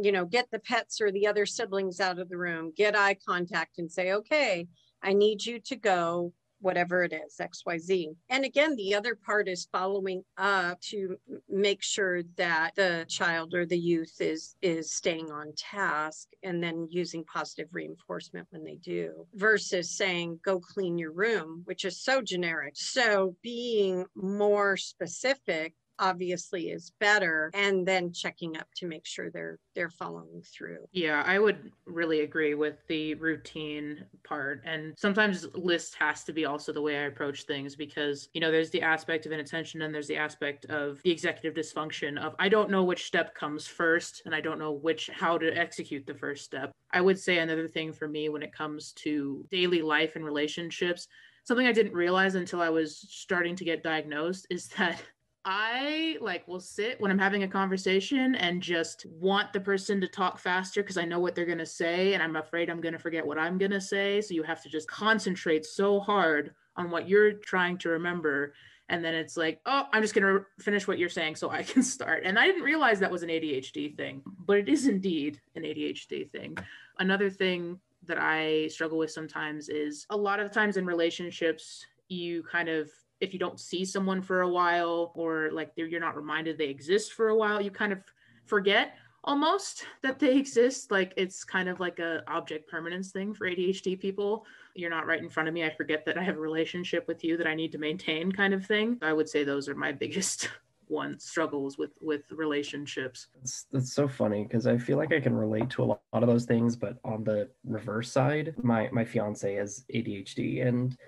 you 0.00 0.12
know 0.12 0.24
get 0.24 0.46
the 0.52 0.60
pets 0.60 1.00
or 1.00 1.10
the 1.10 1.26
other 1.26 1.44
siblings 1.44 1.98
out 1.98 2.20
of 2.20 2.28
the 2.28 2.36
room. 2.36 2.72
Get 2.76 2.96
eye 2.96 3.16
contact 3.28 3.78
and 3.78 3.90
say 3.90 4.12
okay 4.12 4.68
i 5.02 5.12
need 5.12 5.44
you 5.44 5.58
to 5.58 5.74
go 5.74 6.32
whatever 6.64 7.02
it 7.04 7.12
is, 7.12 7.38
XYZ. 7.40 8.16
And 8.30 8.44
again, 8.44 8.74
the 8.76 8.94
other 8.94 9.14
part 9.14 9.48
is 9.48 9.68
following 9.70 10.24
up 10.38 10.80
to 10.90 11.16
make 11.48 11.82
sure 11.82 12.22
that 12.36 12.74
the 12.74 13.04
child 13.08 13.54
or 13.54 13.66
the 13.66 13.78
youth 13.78 14.16
is 14.20 14.56
is 14.62 14.92
staying 14.92 15.30
on 15.30 15.52
task 15.56 16.28
and 16.42 16.62
then 16.62 16.88
using 16.90 17.22
positive 17.24 17.68
reinforcement 17.72 18.48
when 18.50 18.64
they 18.64 18.76
do 18.76 19.26
versus 19.34 19.90
saying 19.90 20.40
go 20.44 20.58
clean 20.58 20.96
your 20.96 21.12
room, 21.12 21.62
which 21.66 21.84
is 21.84 22.00
so 22.00 22.22
generic. 22.22 22.72
So 22.76 23.36
being 23.42 24.06
more 24.14 24.76
specific 24.76 25.74
obviously 25.98 26.70
is 26.70 26.92
better 27.00 27.50
and 27.54 27.86
then 27.86 28.12
checking 28.12 28.56
up 28.56 28.66
to 28.76 28.86
make 28.86 29.06
sure 29.06 29.30
they're 29.30 29.58
they're 29.74 29.90
following 29.90 30.42
through. 30.44 30.78
Yeah 30.92 31.22
i 31.26 31.38
would 31.38 31.70
really 31.86 32.20
agree 32.20 32.54
with 32.54 32.76
the 32.88 33.14
routine 33.14 34.04
part 34.24 34.62
and 34.64 34.94
sometimes 34.96 35.46
list 35.54 35.94
has 35.96 36.24
to 36.24 36.32
be 36.32 36.44
also 36.44 36.72
the 36.72 36.80
way 36.80 36.96
i 36.98 37.02
approach 37.02 37.44
things 37.44 37.76
because 37.76 38.28
you 38.34 38.40
know 38.40 38.50
there's 38.50 38.70
the 38.70 38.82
aspect 38.82 39.26
of 39.26 39.32
inattention 39.32 39.82
and 39.82 39.94
there's 39.94 40.08
the 40.08 40.16
aspect 40.16 40.64
of 40.66 41.00
the 41.02 41.10
executive 41.10 41.54
dysfunction 41.54 42.18
of 42.18 42.34
i 42.38 42.48
don't 42.48 42.70
know 42.70 42.84
which 42.84 43.04
step 43.04 43.34
comes 43.34 43.66
first 43.66 44.22
and 44.26 44.34
i 44.34 44.40
don't 44.40 44.58
know 44.58 44.72
which 44.72 45.10
how 45.12 45.38
to 45.38 45.56
execute 45.56 46.06
the 46.06 46.14
first 46.14 46.44
step. 46.44 46.70
I 46.92 47.00
would 47.00 47.18
say 47.18 47.38
another 47.38 47.66
thing 47.66 47.92
for 47.92 48.06
me 48.06 48.28
when 48.28 48.42
it 48.42 48.52
comes 48.52 48.92
to 48.92 49.44
daily 49.50 49.82
life 49.82 50.16
and 50.16 50.24
relationships 50.24 51.08
something 51.44 51.66
i 51.66 51.72
didn't 51.72 51.92
realize 51.92 52.34
until 52.34 52.60
i 52.60 52.68
was 52.68 53.06
starting 53.10 53.56
to 53.56 53.64
get 53.64 53.82
diagnosed 53.82 54.46
is 54.50 54.68
that 54.68 55.02
I 55.44 56.16
like 56.20 56.48
will 56.48 56.60
sit 56.60 57.00
when 57.00 57.10
I'm 57.10 57.18
having 57.18 57.42
a 57.42 57.48
conversation 57.48 58.34
and 58.34 58.62
just 58.62 59.04
want 59.06 59.52
the 59.52 59.60
person 59.60 60.00
to 60.00 60.08
talk 60.08 60.38
faster 60.38 60.82
because 60.82 60.96
I 60.96 61.04
know 61.04 61.20
what 61.20 61.34
they're 61.34 61.44
going 61.44 61.58
to 61.58 61.66
say 61.66 62.14
and 62.14 62.22
I'm 62.22 62.36
afraid 62.36 62.70
I'm 62.70 62.80
going 62.80 62.94
to 62.94 62.98
forget 62.98 63.26
what 63.26 63.38
I'm 63.38 63.58
going 63.58 63.70
to 63.72 63.80
say. 63.80 64.22
So 64.22 64.32
you 64.32 64.42
have 64.42 64.62
to 64.62 64.70
just 64.70 64.88
concentrate 64.88 65.66
so 65.66 66.00
hard 66.00 66.54
on 66.76 66.90
what 66.90 67.08
you're 67.08 67.32
trying 67.32 67.76
to 67.78 67.90
remember. 67.90 68.54
And 68.88 69.04
then 69.04 69.14
it's 69.14 69.36
like, 69.36 69.60
oh, 69.66 69.86
I'm 69.92 70.02
just 70.02 70.14
going 70.14 70.24
to 70.24 70.44
finish 70.62 70.88
what 70.88 70.98
you're 70.98 71.08
saying 71.10 71.36
so 71.36 71.50
I 71.50 71.62
can 71.62 71.82
start. 71.94 72.22
And 72.24 72.38
I 72.38 72.46
didn't 72.46 72.62
realize 72.62 72.98
that 73.00 73.10
was 73.10 73.22
an 73.22 73.28
ADHD 73.28 73.94
thing, 73.96 74.22
but 74.46 74.56
it 74.56 74.68
is 74.68 74.86
indeed 74.86 75.40
an 75.56 75.62
ADHD 75.62 76.30
thing. 76.30 76.56
Another 76.98 77.28
thing 77.28 77.78
that 78.06 78.18
I 78.18 78.68
struggle 78.68 78.98
with 78.98 79.10
sometimes 79.10 79.68
is 79.68 80.06
a 80.08 80.16
lot 80.16 80.40
of 80.40 80.52
times 80.52 80.78
in 80.78 80.86
relationships, 80.86 81.84
you 82.08 82.42
kind 82.44 82.68
of 82.68 82.90
if 83.24 83.32
you 83.32 83.38
don't 83.38 83.58
see 83.58 83.84
someone 83.84 84.22
for 84.22 84.42
a 84.42 84.48
while 84.48 85.12
or 85.14 85.50
like 85.52 85.72
you're 85.76 86.00
not 86.00 86.16
reminded 86.16 86.56
they 86.56 86.68
exist 86.68 87.12
for 87.12 87.28
a 87.28 87.36
while 87.36 87.60
you 87.60 87.70
kind 87.70 87.92
of 87.92 87.98
forget 88.46 88.94
almost 89.24 89.86
that 90.02 90.18
they 90.18 90.36
exist. 90.36 90.90
Like 90.90 91.12
it's 91.16 91.44
kind 91.44 91.68
of 91.68 91.80
like 91.80 91.98
a 91.98 92.22
object 92.28 92.70
permanence 92.70 93.10
thing 93.10 93.34
for 93.34 93.48
adhd 93.48 94.00
people. 94.00 94.46
You're 94.74 94.90
not 94.90 95.06
right 95.06 95.22
in 95.22 95.28
front 95.28 95.48
of 95.48 95.54
me. 95.54 95.64
I 95.64 95.70
forget 95.70 96.04
that 96.06 96.18
i 96.18 96.22
have 96.22 96.36
a 96.36 96.40
relationship 96.40 97.08
with 97.08 97.24
you 97.24 97.36
that 97.36 97.46
i 97.46 97.54
need 97.54 97.72
to 97.72 97.78
maintain 97.78 98.30
kind 98.30 98.54
of 98.54 98.64
thing. 98.66 98.98
I 99.02 99.12
would 99.12 99.28
say 99.28 99.44
those 99.44 99.68
are 99.68 99.74
my 99.74 99.92
biggest 100.04 100.50
one 100.88 101.18
struggles 101.18 101.78
with 101.78 101.92
with 102.02 102.30
relationships. 102.30 103.28
That's, 103.36 103.66
that's 103.72 103.92
so 103.94 104.06
funny 104.06 104.44
because 104.44 104.66
i 104.66 104.76
feel 104.76 104.98
like 104.98 105.14
i 105.14 105.20
can 105.20 105.34
relate 105.34 105.70
to 105.70 105.82
a 105.82 105.86
lot 105.86 106.00
of 106.12 106.26
those 106.26 106.44
things 106.44 106.76
but 106.76 106.98
on 107.04 107.24
the 107.24 107.48
reverse 107.64 108.12
side 108.12 108.54
my 108.62 108.90
my 108.92 109.02
fiance 109.02 109.54
has 109.54 109.86
adhd 109.94 110.66
and 110.66 110.98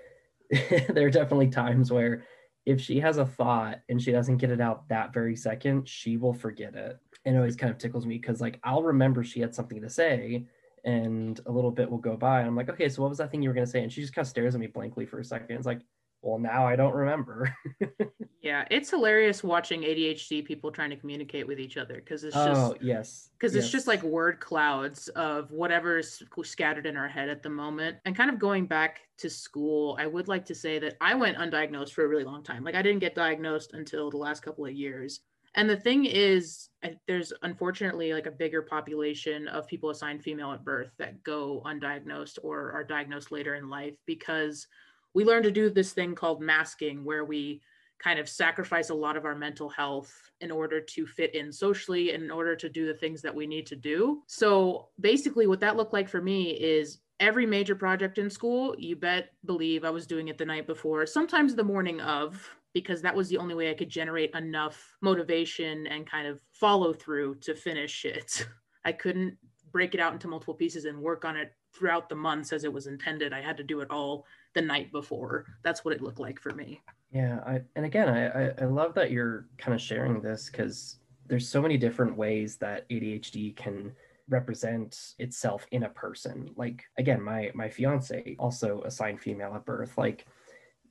there 0.89 1.07
are 1.07 1.11
definitely 1.11 1.47
times 1.47 1.91
where 1.91 2.25
if 2.65 2.81
she 2.81 2.99
has 2.99 3.17
a 3.17 3.25
thought 3.25 3.79
and 3.89 4.01
she 4.01 4.11
doesn't 4.11 4.37
get 4.37 4.51
it 4.51 4.59
out 4.61 4.87
that 4.89 5.13
very 5.13 5.35
second, 5.35 5.87
she 5.87 6.17
will 6.17 6.33
forget 6.33 6.75
it. 6.75 6.97
And 7.25 7.35
it 7.35 7.39
always 7.39 7.55
kind 7.55 7.71
of 7.71 7.77
tickles 7.77 8.05
me 8.05 8.17
because 8.17 8.41
like 8.41 8.59
I'll 8.63 8.83
remember 8.83 9.23
she 9.23 9.39
had 9.39 9.55
something 9.55 9.81
to 9.81 9.89
say 9.89 10.45
and 10.83 11.39
a 11.45 11.51
little 11.51 11.71
bit 11.71 11.89
will 11.89 11.97
go 11.97 12.15
by. 12.15 12.39
And 12.39 12.47
I'm 12.47 12.55
like, 12.55 12.69
okay, 12.69 12.89
so 12.89 13.01
what 13.01 13.09
was 13.09 13.17
that 13.17 13.31
thing 13.31 13.41
you 13.41 13.49
were 13.49 13.55
gonna 13.55 13.67
say? 13.67 13.83
And 13.83 13.91
she 13.91 14.01
just 14.01 14.13
kind 14.13 14.25
of 14.25 14.29
stares 14.29 14.53
at 14.53 14.61
me 14.61 14.67
blankly 14.67 15.05
for 15.05 15.19
a 15.19 15.23
second. 15.23 15.55
It's 15.55 15.65
like, 15.65 15.81
well, 16.27 16.39
now 16.39 16.67
I 16.67 16.75
don't 16.75 16.93
remember. 16.93 17.55
yeah, 18.41 18.65
it's 18.69 18.89
hilarious 18.89 19.45
watching 19.45 19.83
ADHD 19.83 20.43
people 20.43 20.73
trying 20.73 20.89
to 20.89 20.97
communicate 20.97 21.47
with 21.47 21.57
each 21.57 21.77
other 21.77 21.95
because 21.95 22.25
it's 22.25 22.35
just 22.35 22.61
oh 22.61 22.75
yes, 22.81 23.29
because 23.39 23.55
yes. 23.55 23.63
it's 23.63 23.71
just 23.71 23.87
like 23.87 24.03
word 24.03 24.41
clouds 24.41 25.07
of 25.09 25.49
whatever's 25.51 26.21
scattered 26.43 26.85
in 26.85 26.97
our 26.97 27.07
head 27.07 27.29
at 27.29 27.43
the 27.43 27.49
moment. 27.49 27.95
And 28.03 28.13
kind 28.13 28.29
of 28.29 28.39
going 28.39 28.65
back 28.65 28.99
to 29.19 29.29
school, 29.29 29.97
I 30.01 30.05
would 30.05 30.27
like 30.27 30.45
to 30.47 30.55
say 30.55 30.79
that 30.79 30.97
I 30.99 31.15
went 31.15 31.37
undiagnosed 31.37 31.93
for 31.93 32.03
a 32.03 32.07
really 32.09 32.25
long 32.25 32.43
time. 32.43 32.61
Like 32.61 32.75
I 32.75 32.81
didn't 32.81 32.99
get 32.99 33.15
diagnosed 33.15 33.71
until 33.73 34.11
the 34.11 34.17
last 34.17 34.43
couple 34.43 34.65
of 34.65 34.73
years. 34.73 35.21
And 35.55 35.69
the 35.69 35.77
thing 35.77 36.05
is, 36.05 36.69
there's 37.07 37.31
unfortunately 37.41 38.13
like 38.13 38.27
a 38.27 38.31
bigger 38.31 38.61
population 38.61 39.47
of 39.47 39.65
people 39.65 39.89
assigned 39.91 40.23
female 40.23 40.51
at 40.51 40.65
birth 40.65 40.91
that 40.99 41.23
go 41.23 41.63
undiagnosed 41.65 42.37
or 42.43 42.73
are 42.73 42.83
diagnosed 42.83 43.31
later 43.31 43.55
in 43.55 43.69
life 43.69 43.95
because 44.05 44.67
we 45.13 45.25
learn 45.25 45.43
to 45.43 45.51
do 45.51 45.69
this 45.69 45.93
thing 45.93 46.15
called 46.15 46.41
masking 46.41 47.03
where 47.03 47.25
we 47.25 47.61
kind 47.99 48.19
of 48.19 48.29
sacrifice 48.29 48.89
a 48.89 48.93
lot 48.93 49.17
of 49.17 49.25
our 49.25 49.35
mental 49.35 49.69
health 49.69 50.13
in 50.41 50.51
order 50.51 50.79
to 50.79 51.07
fit 51.07 51.33
in 51.33 51.51
socially 51.51 52.11
in 52.11 52.29
order 52.29 52.55
to 52.55 52.69
do 52.69 52.85
the 52.85 52.93
things 52.93 53.21
that 53.23 53.33
we 53.33 53.47
need 53.47 53.65
to 53.65 53.75
do 53.75 54.21
so 54.27 54.89
basically 54.99 55.47
what 55.47 55.59
that 55.59 55.75
looked 55.75 55.93
like 55.93 56.07
for 56.07 56.21
me 56.21 56.51
is 56.51 56.99
every 57.19 57.45
major 57.45 57.75
project 57.75 58.17
in 58.17 58.29
school, 58.29 58.75
you 58.77 58.95
bet 58.95 59.29
believe 59.45 59.83
I 59.83 59.89
was 59.89 60.07
doing 60.07 60.27
it 60.27 60.37
the 60.37 60.45
night 60.45 60.67
before, 60.67 61.05
sometimes 61.05 61.55
the 61.55 61.63
morning 61.63 61.99
of, 62.01 62.49
because 62.73 63.01
that 63.01 63.15
was 63.15 63.27
the 63.29 63.37
only 63.37 63.55
way 63.55 63.71
I 63.71 63.73
could 63.73 63.89
generate 63.89 64.35
enough 64.35 64.97
motivation 65.01 65.87
and 65.87 66.09
kind 66.09 66.27
of 66.27 66.41
follow 66.51 66.93
through 66.93 67.35
to 67.35 67.55
finish 67.55 68.05
it. 68.05 68.47
I 68.85 68.91
couldn't 68.91 69.37
break 69.71 69.93
it 69.93 69.99
out 69.99 70.13
into 70.13 70.27
multiple 70.27 70.53
pieces 70.53 70.85
and 70.85 71.01
work 71.01 71.25
on 71.25 71.35
it 71.35 71.53
throughout 71.73 72.07
the 72.09 72.15
months 72.15 72.53
as 72.53 72.63
it 72.63 72.71
was 72.71 72.87
intended. 72.87 73.33
I 73.33 73.41
had 73.41 73.57
to 73.57 73.63
do 73.63 73.81
it 73.81 73.91
all 73.91 74.25
the 74.57 74.61
night 74.63 74.91
before. 74.91 75.45
That's 75.63 75.85
what 75.85 75.93
it 75.93 76.01
looked 76.01 76.19
like 76.19 76.41
for 76.41 76.51
me. 76.53 76.81
Yeah, 77.11 77.39
I, 77.45 77.61
and 77.75 77.85
again, 77.85 78.09
I, 78.09 78.49
I 78.61 78.65
love 78.65 78.95
that 78.95 79.11
you're 79.11 79.47
kind 79.59 79.75
of 79.75 79.79
sharing 79.79 80.19
this 80.19 80.49
because 80.49 80.97
there's 81.27 81.47
so 81.47 81.61
many 81.61 81.77
different 81.77 82.17
ways 82.17 82.57
that 82.57 82.89
ADHD 82.89 83.55
can 83.55 83.93
represent 84.29 85.13
itself 85.19 85.67
in 85.71 85.83
a 85.83 85.89
person. 85.89 86.49
Like 86.57 86.83
again, 86.97 87.21
my 87.21 87.51
my 87.53 87.69
fiance 87.69 88.35
also 88.39 88.81
assigned 88.81 89.21
female 89.21 89.53
at 89.55 89.63
birth. 89.63 89.95
Like 89.97 90.25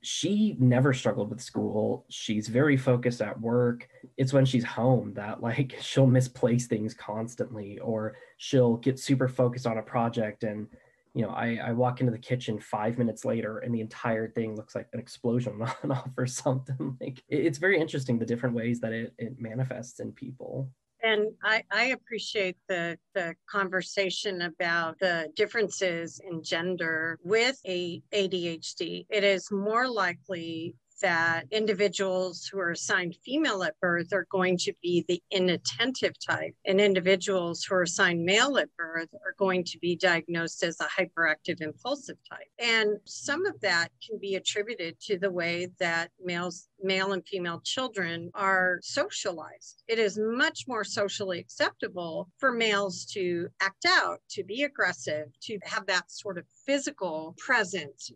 she 0.01 0.57
never 0.61 0.95
struggled 0.95 1.31
with 1.31 1.41
school. 1.41 2.07
She's 2.09 2.47
very 2.47 2.77
focused 2.77 3.21
at 3.21 3.41
work. 3.41 3.89
It's 4.17 4.33
when 4.33 4.47
she's 4.47 4.65
home 4.65 5.13
that 5.15 5.43
like 5.43 5.77
she'll 5.81 6.07
misplace 6.07 6.69
things 6.69 6.95
constantly 6.95 7.79
or 7.81 8.15
she'll 8.37 8.77
get 8.77 9.01
super 9.01 9.27
focused 9.29 9.67
on 9.67 9.79
a 9.79 9.83
project 9.83 10.45
and 10.45 10.69
you 11.17 11.23
know, 11.23 11.31
I, 11.31 11.59
I 11.65 11.73
walk 11.73 12.01
into 12.01 12.13
the 12.13 12.19
kitchen 12.19 12.61
five 12.61 12.99
minutes 12.99 13.25
later 13.25 13.59
and 13.61 13.75
the 13.75 13.81
entire 13.81 14.29
thing 14.29 14.55
looks 14.55 14.75
like 14.75 14.87
an 14.93 15.01
explosion 15.01 15.59
went 15.83 15.91
off 15.91 16.11
or 16.17 16.27
something. 16.27 16.77
Like 17.01 17.23
it, 17.29 17.47
it's 17.47 17.59
very 17.59 17.81
interesting 17.81 18.19
the 18.19 18.27
different 18.27 18.55
ways 18.55 18.81
that 18.81 18.93
it, 18.93 19.15
it 19.19 19.41
manifests 19.41 20.01
in 20.01 20.13
people. 20.13 20.69
And 21.03 21.29
I, 21.43 21.63
I 21.71 21.85
appreciate 21.87 22.57
the, 22.69 22.99
the 23.15 23.35
conversation 23.49 24.43
about 24.43 24.99
the 24.99 25.31
differences 25.37 26.21
in 26.29 26.43
gender 26.43 27.19
with 27.23 27.59
a 27.67 28.03
ADHD. 28.13 29.07
It 29.09 29.25
is 29.25 29.51
more 29.51 29.89
likely 29.89 30.75
that 31.03 31.45
individuals 31.51 32.49
who 32.51 32.59
are 32.59 32.71
assigned 32.71 33.17
female 33.25 33.63
at 33.63 33.79
birth 33.81 34.13
are 34.13 34.27
going 34.31 34.57
to 34.59 34.73
be 34.83 35.05
the 35.09 35.23
inattentive 35.31 36.15
type, 36.19 36.55
and 36.65 36.81
individuals 36.81 37.65
who 37.65 37.75
are 37.75 37.83
assigned 37.83 38.25
male 38.25 38.59
at 38.59 38.69
birth 38.77 39.09
are 39.15 39.35
going 39.39 39.65
to 39.65 39.79
be 39.79 39.97
diagnosed 39.97 40.63
as 40.63 40.79
a 40.81 40.85
hyperactive 40.85 41.61
impulsive 41.61 42.17
type. 42.29 42.47
And 42.59 42.99
some 43.05 43.47
of 43.47 43.61
that 43.61 43.89
can 44.07 44.19
be 44.19 44.35
attributed 44.37 44.99
to 45.01 45.19
the 45.19 45.31
way 45.31 45.69
that 45.79 46.11
males 46.23 46.69
male 46.83 47.13
and 47.13 47.27
female 47.27 47.61
children 47.65 48.31
are 48.35 48.79
socialized. 48.83 49.83
It 49.89 49.99
is 49.99 50.19
much 50.19 50.65
more 50.69 50.85
socially 50.85 51.39
acceptable 51.39 52.29
for 52.39 52.53
males 52.53 53.07
to 53.13 53.49
act 53.63 53.87
out, 53.87 54.21
to 54.31 54.45
be 54.45 54.65
aggressive, 54.65 55.29
to 55.43 55.59
have 55.65 55.87
that 55.87 56.11
sort 56.11 56.39
of 56.39 56.45
physical 56.67 57.35
presence 57.39 58.11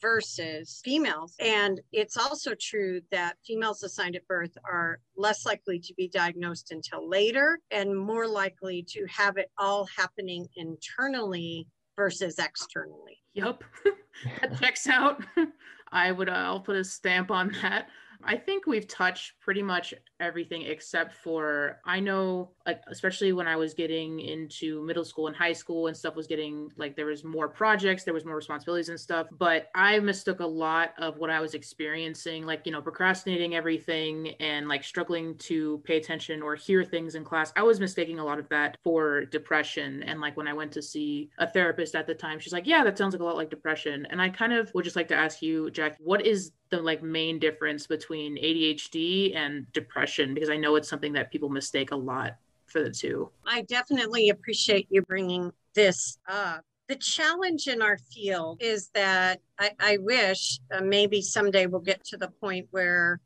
versus 0.00 0.80
females. 0.84 1.34
And 1.38 1.80
it's 1.92 2.16
also 2.16 2.54
true 2.60 3.00
that 3.10 3.36
females 3.46 3.82
assigned 3.82 4.16
at 4.16 4.26
birth 4.26 4.56
are 4.70 4.98
less 5.16 5.46
likely 5.46 5.78
to 5.78 5.94
be 5.94 6.08
diagnosed 6.08 6.72
until 6.72 7.08
later 7.08 7.58
and 7.70 7.96
more 7.96 8.26
likely 8.26 8.84
to 8.88 9.06
have 9.08 9.36
it 9.36 9.50
all 9.56 9.86
happening 9.96 10.46
internally 10.56 11.68
versus 11.96 12.38
externally. 12.38 13.18
Yep, 13.34 13.64
that 14.40 14.58
checks 14.60 14.86
out. 14.86 15.22
I 15.92 16.10
would, 16.10 16.28
uh, 16.28 16.32
I'll 16.32 16.60
put 16.60 16.76
a 16.76 16.84
stamp 16.84 17.30
on 17.30 17.54
that. 17.62 17.88
I 18.24 18.36
think 18.36 18.66
we've 18.66 18.88
touched 18.88 19.32
pretty 19.40 19.62
much 19.62 19.94
everything 20.20 20.62
except 20.62 21.12
for 21.12 21.80
I 21.84 22.00
know 22.00 22.50
like 22.66 22.82
especially 22.88 23.32
when 23.32 23.46
I 23.46 23.56
was 23.56 23.74
getting 23.74 24.20
into 24.20 24.82
middle 24.82 25.04
school 25.04 25.26
and 25.26 25.36
high 25.36 25.52
school 25.52 25.88
and 25.88 25.96
stuff 25.96 26.14
was 26.14 26.26
getting 26.26 26.70
like 26.76 26.96
there 26.96 27.06
was 27.06 27.24
more 27.24 27.48
projects, 27.48 28.04
there 28.04 28.14
was 28.14 28.24
more 28.24 28.36
responsibilities 28.36 28.88
and 28.88 28.98
stuff, 28.98 29.26
but 29.32 29.68
I 29.74 29.98
mistook 29.98 30.40
a 30.40 30.46
lot 30.46 30.94
of 30.98 31.18
what 31.18 31.30
I 31.30 31.40
was 31.40 31.54
experiencing 31.54 32.46
like 32.46 32.62
you 32.64 32.72
know 32.72 32.80
procrastinating 32.80 33.54
everything 33.54 34.28
and 34.40 34.68
like 34.68 34.84
struggling 34.84 35.36
to 35.38 35.82
pay 35.84 35.96
attention 35.96 36.42
or 36.42 36.54
hear 36.54 36.84
things 36.84 37.14
in 37.14 37.24
class. 37.24 37.52
I 37.56 37.62
was 37.62 37.80
mistaking 37.80 38.18
a 38.18 38.24
lot 38.24 38.38
of 38.38 38.48
that 38.50 38.78
for 38.84 39.24
depression 39.26 40.02
and 40.04 40.20
like 40.20 40.36
when 40.36 40.48
I 40.48 40.52
went 40.52 40.72
to 40.72 40.82
see 40.82 41.30
a 41.38 41.50
therapist 41.50 41.94
at 41.94 42.06
the 42.06 42.14
time, 42.14 42.38
she's 42.38 42.52
like, 42.52 42.66
"Yeah, 42.66 42.84
that 42.84 42.96
sounds 42.96 43.14
like 43.14 43.20
a 43.20 43.24
lot 43.24 43.36
like 43.36 43.50
depression." 43.50 44.06
And 44.10 44.22
I 44.22 44.28
kind 44.28 44.52
of 44.52 44.72
would 44.74 44.84
just 44.84 44.96
like 44.96 45.08
to 45.08 45.14
ask 45.16 45.42
you, 45.42 45.70
Jack, 45.70 45.96
what 46.00 46.24
is 46.24 46.52
the 46.70 46.80
like 46.80 47.02
main 47.02 47.38
difference 47.38 47.86
between 47.86 48.36
ADHD 48.36 49.34
and 49.36 49.70
depression 49.72 50.04
because 50.16 50.50
I 50.50 50.56
know 50.56 50.76
it's 50.76 50.88
something 50.88 51.12
that 51.14 51.30
people 51.30 51.48
mistake 51.48 51.90
a 51.90 51.96
lot 51.96 52.36
for 52.66 52.82
the 52.82 52.90
two. 52.90 53.30
I 53.46 53.62
definitely 53.62 54.30
appreciate 54.30 54.86
you 54.90 55.02
bringing 55.02 55.52
this 55.74 56.18
up. 56.28 56.62
The 56.88 56.96
challenge 56.96 57.66
in 57.66 57.80
our 57.80 57.98
field 58.12 58.62
is 58.62 58.90
that 58.94 59.40
I, 59.58 59.70
I 59.80 59.96
wish 59.98 60.60
uh, 60.72 60.82
maybe 60.82 61.22
someday 61.22 61.66
we'll 61.66 61.80
get 61.80 62.04
to 62.04 62.16
the 62.16 62.28
point 62.28 62.66
where 62.70 63.20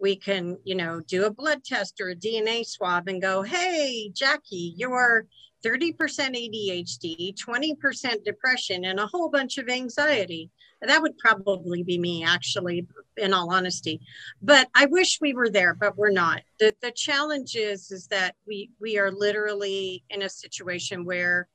we 0.00 0.16
can, 0.16 0.56
you 0.64 0.74
know, 0.74 1.00
do 1.06 1.26
a 1.26 1.30
blood 1.30 1.62
test 1.62 2.00
or 2.00 2.10
a 2.10 2.16
DNA 2.16 2.66
swab 2.66 3.08
and 3.08 3.20
go, 3.20 3.42
hey, 3.42 4.10
Jackie, 4.14 4.74
you're 4.76 5.26
30% 5.64 5.94
ADHD, 5.96 7.34
20% 7.38 8.24
depression, 8.24 8.84
and 8.86 8.98
a 8.98 9.06
whole 9.06 9.28
bunch 9.28 9.58
of 9.58 9.68
anxiety. 9.68 10.50
That 10.82 11.02
would 11.02 11.16
probably 11.18 11.82
be 11.82 11.98
me, 11.98 12.24
actually, 12.24 12.86
in 13.16 13.32
all 13.32 13.52
honesty. 13.52 14.00
But 14.42 14.68
I 14.74 14.86
wish 14.86 15.20
we 15.20 15.32
were 15.32 15.48
there, 15.48 15.74
but 15.74 15.96
we're 15.96 16.10
not. 16.10 16.42
The, 16.58 16.74
the 16.82 16.90
challenge 16.90 17.54
is, 17.54 17.90
is 17.90 18.08
that 18.08 18.34
we, 18.46 18.70
we 18.80 18.98
are 18.98 19.10
literally 19.10 20.02
in 20.10 20.22
a 20.22 20.28
situation 20.28 21.04
where 21.04 21.48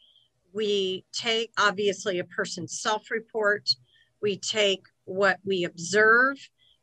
we 0.54 1.04
take, 1.12 1.52
obviously, 1.58 2.20
a 2.20 2.24
person's 2.24 2.80
self 2.82 3.12
report, 3.12 3.70
we 4.22 4.38
take 4.38 4.84
what 5.06 5.40
we 5.46 5.66
observe, 5.66 6.38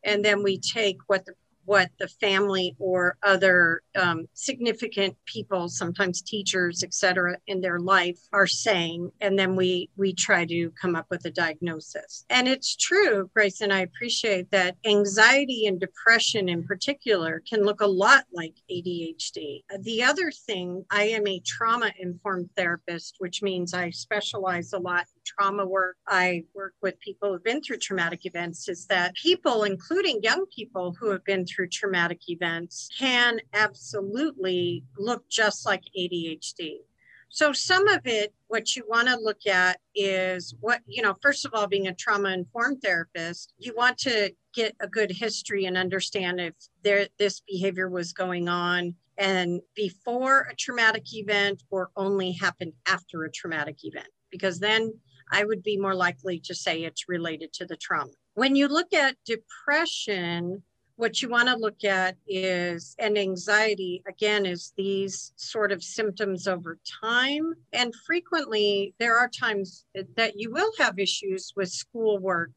and 0.05 0.25
then 0.25 0.43
we 0.43 0.59
take 0.59 0.99
what 1.07 1.25
the 1.25 1.35
what 1.65 1.91
the 1.99 2.09
family 2.09 2.77
or 2.79 3.17
other 3.23 3.83
um, 3.97 4.27
significant 4.35 5.17
people 5.27 5.69
sometimes 5.69 6.23
teachers 6.23 6.83
etc 6.83 7.37
in 7.47 7.61
their 7.61 7.79
life 7.79 8.19
are 8.33 8.47
saying 8.47 9.11
and 9.21 9.39
then 9.39 9.57
we 9.57 9.89
we 9.97 10.13
try 10.13 10.45
to 10.45 10.71
come 10.81 10.97
up 10.97 11.07
with 11.11 11.25
a 11.25 11.31
diagnosis. 11.31 12.25
And 12.31 12.49
it's 12.49 12.77
true 12.77 13.31
Grayson 13.35 13.71
i 13.73 13.81
appreciate 13.81 14.51
that 14.51 14.77
anxiety 14.85 15.67
and 15.67 15.81
depression 15.81 16.49
in 16.49 16.65
particular 16.65 17.43
can 17.49 17.63
look 17.65 17.81
a 17.81 17.87
lot 17.87 18.25
like 18.33 18.55
adhd 18.71 19.63
the 19.81 20.03
other 20.03 20.31
thing 20.31 20.85
i 20.91 21.05
am 21.05 21.27
a 21.27 21.41
trauma 21.41 21.91
informed 21.99 22.49
therapist 22.57 23.17
which 23.19 23.43
means 23.43 23.75
i 23.75 23.91
specialize 23.91 24.73
a 24.73 24.79
lot 24.79 25.07
trauma 25.25 25.67
work, 25.67 25.97
I 26.07 26.45
work 26.55 26.75
with 26.83 26.99
people 27.01 27.33
who've 27.33 27.45
been 27.45 27.63
through 27.63 27.79
traumatic 27.79 28.27
events, 28.27 28.69
is 28.69 28.87
that 28.87 29.15
people, 29.15 29.65
including 29.65 30.23
young 30.23 30.47
people 30.55 30.95
who 30.99 31.11
have 31.11 31.25
been 31.25 31.47
through 31.47 31.69
traumatic 31.69 32.21
events, 32.29 32.89
can 32.99 33.41
absolutely 33.53 34.85
look 34.99 35.29
just 35.29 35.67
like 35.67 35.83
ADHD. 35.99 36.79
So, 37.31 37.53
some 37.53 37.89
of 37.89 38.07
it, 38.07 38.33
what 38.47 38.77
you 38.77 38.85
want 38.89 39.09
to 39.09 39.17
look 39.17 39.45
at 39.47 39.81
is 39.95 40.55
what, 40.61 40.81
you 40.87 41.03
know, 41.03 41.15
first 41.21 41.45
of 41.45 41.53
all, 41.53 41.67
being 41.67 41.89
a 41.89 41.95
trauma 41.95 42.31
informed 42.31 42.81
therapist, 42.81 43.55
you 43.59 43.75
want 43.75 43.99
to 43.99 44.33
get 44.55 44.77
a 44.79 44.87
good 44.87 45.11
history 45.11 45.65
and 45.65 45.77
understand 45.77 46.41
if 46.41 46.55
there, 46.85 47.09
this 47.19 47.41
behavior 47.41 47.89
was 47.89 48.13
going 48.13 48.49
on 48.49 48.95
and 49.19 49.61
before 49.75 50.49
a 50.51 50.55
traumatic 50.57 51.13
event 51.15 51.63
or 51.71 51.91
only 51.97 52.33
happened 52.33 52.73
after 52.87 53.25
a 53.25 53.31
traumatic 53.31 53.79
event, 53.85 54.09
because 54.31 54.59
then 54.59 54.93
I 55.31 55.45
would 55.45 55.63
be 55.63 55.77
more 55.77 55.95
likely 55.95 56.41
to 56.41 56.55
say 56.55 56.83
it's 56.83 57.09
related 57.09 57.53
to 57.55 57.67
the 57.67 57.77
trauma. 57.77 58.13
When 58.35 58.57
you 58.57 58.69
look 58.69 58.93
at 58.93 59.17
depression, 59.25 60.63
what 60.97 61.23
you 61.23 61.29
want 61.29 61.49
to 61.49 61.57
look 61.57 61.85
at 61.85 62.17
is 62.27 62.95
and 62.99 63.19
anxiety 63.19 64.03
again 64.09 64.47
is 64.47 64.73
these 64.77 65.33
sort 65.37 65.73
of 65.73 65.83
symptoms 65.83 66.47
over 66.47 66.79
time. 67.03 67.55
And 67.73 67.93
frequently 68.07 68.95
there 68.99 69.17
are 69.17 69.29
times 69.29 69.87
that 70.17 70.39
you 70.39 70.53
will 70.53 70.73
have 70.79 70.99
issues 70.99 71.53
with 71.57 71.71
schoolwork 71.71 72.53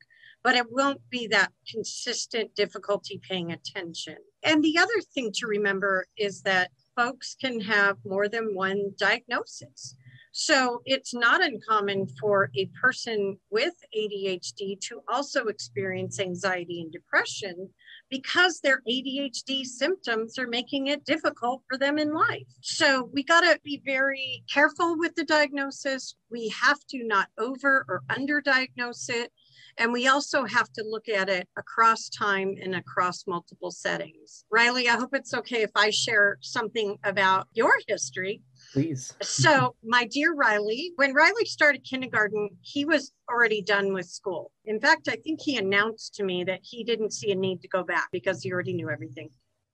but 0.48 0.56
it 0.56 0.72
won't 0.72 1.02
be 1.10 1.28
that 1.28 1.52
consistent 1.70 2.56
difficulty 2.56 3.20
paying 3.28 3.52
attention. 3.52 4.16
And 4.44 4.64
the 4.64 4.78
other 4.78 5.02
thing 5.14 5.32
to 5.34 5.46
remember 5.46 6.06
is 6.16 6.42
that 6.44 6.72
folks 6.96 7.36
can 7.36 7.60
have 7.60 7.98
more 8.06 8.30
than 8.30 8.56
one 8.56 8.94
diagnosis 8.98 9.98
so 10.40 10.84
it's 10.86 11.16
not 11.16 11.44
uncommon 11.44 12.06
for 12.22 12.52
a 12.56 12.68
person 12.80 13.40
with 13.50 13.74
ADHD 13.98 14.80
to 14.82 15.02
also 15.12 15.48
experience 15.48 16.20
anxiety 16.20 16.82
and 16.82 16.92
depression 16.92 17.68
because 18.12 18.60
their 18.60 18.84
ADHD 18.88 19.66
symptoms 19.66 20.38
are 20.38 20.46
making 20.46 20.88
it 20.88 21.04
difficult 21.06 21.64
for 21.68 21.76
them 21.76 21.98
in 21.98 22.14
life. 22.14 22.46
So 22.62 23.10
we 23.12 23.24
got 23.24 23.42
to 23.42 23.60
be 23.64 23.82
very 23.84 24.44
careful 24.48 24.96
with 24.96 25.16
the 25.16 25.26
diagnosis. 25.26 26.16
We 26.30 26.50
have 26.50 26.86
to 26.92 27.04
not 27.04 27.30
over 27.40 27.84
or 27.90 28.04
under 28.16 28.40
diagnose 28.40 29.10
it. 29.10 29.32
And 29.78 29.94
we 29.94 30.08
also 30.08 30.46
have 30.46 30.72
to 30.74 30.84
look 30.84 31.08
at 31.08 31.30
it 31.30 31.48
across 31.58 32.10
time 32.10 32.56
and 32.62 32.76
across 32.76 33.26
multiple 33.28 33.72
settings. 33.72 34.46
Riley, 34.52 34.90
I 34.90 34.96
hope 34.96 35.14
it's 35.14 35.34
okay 35.34 35.62
if 35.62 35.72
I 35.76 35.92
share 35.92 36.38
something 36.42 36.98
about 37.04 37.48
your 37.54 37.74
history. 37.88 38.42
Please. 38.74 39.14
So, 39.22 39.76
my 39.84 40.06
dear 40.06 40.34
Riley, 40.34 40.94
when 40.96 41.14
Riley 41.14 41.46
started 41.46 41.84
kindergarten, 41.84 42.50
he 42.62 42.86
was 42.86 43.12
already 43.30 43.62
done 43.62 43.94
with 43.94 44.08
school. 44.08 44.52
In 44.66 44.80
fact, 44.80 45.08
I 45.08 45.16
think 45.16 45.42
he 45.42 45.58
announced 45.58 46.16
to 46.16 46.24
me 46.24 46.44
that 46.46 46.60
he 46.64 46.84
didn't 46.84 47.14
see 47.14 47.32
a 47.32 47.36
need 47.36 47.62
to 47.62 47.68
go 47.68 47.84
back 47.84 48.10
because 48.12 48.42
he 48.42 48.52
already 48.52 48.74
knew 48.74 48.90
everything. 48.90 49.30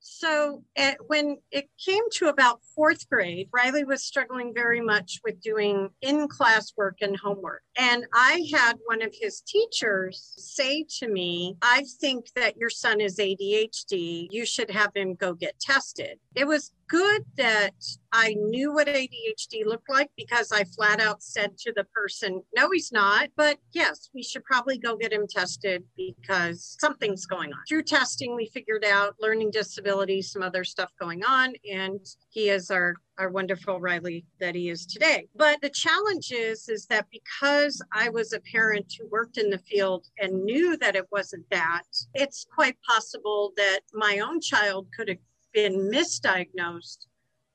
So 0.05 0.63
when 1.07 1.37
it 1.49 1.69
came 1.83 2.03
to 2.15 2.27
about 2.27 2.59
fourth 2.75 3.09
grade, 3.09 3.47
Riley 3.53 3.85
was 3.85 4.03
struggling 4.03 4.53
very 4.53 4.81
much 4.81 5.21
with 5.23 5.41
doing 5.41 5.89
in 6.01 6.27
class 6.27 6.73
work 6.75 6.97
and 7.01 7.17
homework. 7.17 7.61
And 7.77 8.05
I 8.13 8.45
had 8.53 8.73
one 8.85 9.01
of 9.01 9.15
his 9.17 9.41
teachers 9.41 10.33
say 10.37 10.85
to 10.99 11.07
me, 11.07 11.55
I 11.61 11.85
think 12.01 12.25
that 12.35 12.57
your 12.57 12.69
son 12.69 12.99
is 12.99 13.17
ADHD. 13.17 14.27
You 14.29 14.45
should 14.45 14.69
have 14.71 14.91
him 14.93 15.15
go 15.15 15.33
get 15.33 15.57
tested. 15.59 16.19
It 16.35 16.47
was 16.47 16.71
good 16.87 17.23
that 17.37 17.73
I 18.11 18.35
knew 18.37 18.73
what 18.73 18.87
ADHD 18.87 19.65
looked 19.65 19.89
like 19.89 20.11
because 20.15 20.51
I 20.51 20.63
flat 20.63 20.99
out 20.99 21.23
said 21.23 21.57
to 21.59 21.73
the 21.75 21.85
person, 21.85 22.41
no, 22.55 22.69
he's 22.71 22.91
not. 22.91 23.29
But 23.35 23.57
yes, 23.71 24.09
we 24.13 24.23
should 24.23 24.43
probably 24.43 24.77
go 24.77 24.95
get 24.95 25.13
him 25.13 25.27
tested 25.27 25.83
because 25.95 26.77
something's 26.79 27.25
going 27.25 27.51
on. 27.51 27.59
Through 27.67 27.83
testing, 27.83 28.35
we 28.35 28.47
figured 28.47 28.85
out 28.85 29.15
learning 29.19 29.51
disability, 29.51 30.21
some 30.21 30.43
other 30.43 30.63
stuff 30.63 30.91
going 30.99 31.23
on, 31.23 31.53
and 31.71 31.99
he 32.29 32.49
is 32.49 32.69
our 32.71 32.95
our 33.19 33.29
wonderful 33.29 33.79
Riley 33.79 34.25
that 34.39 34.55
he 34.55 34.69
is 34.69 34.87
today. 34.87 35.27
But 35.35 35.61
the 35.61 35.69
challenge 35.69 36.31
is, 36.31 36.67
is 36.67 36.87
that 36.87 37.05
because 37.11 37.79
I 37.93 38.09
was 38.09 38.33
a 38.33 38.39
parent 38.39 38.91
who 38.99 39.07
worked 39.07 39.37
in 39.37 39.51
the 39.51 39.59
field 39.59 40.07
and 40.19 40.43
knew 40.43 40.77
that 40.77 40.95
it 40.95 41.05
wasn't 41.11 41.47
that, 41.51 41.83
it's 42.15 42.47
quite 42.53 42.75
possible 42.89 43.53
that 43.55 43.81
my 43.93 44.17
own 44.17 44.41
child 44.41 44.87
could 44.97 45.09
have 45.09 45.19
been 45.53 45.89
misdiagnosed 45.91 47.07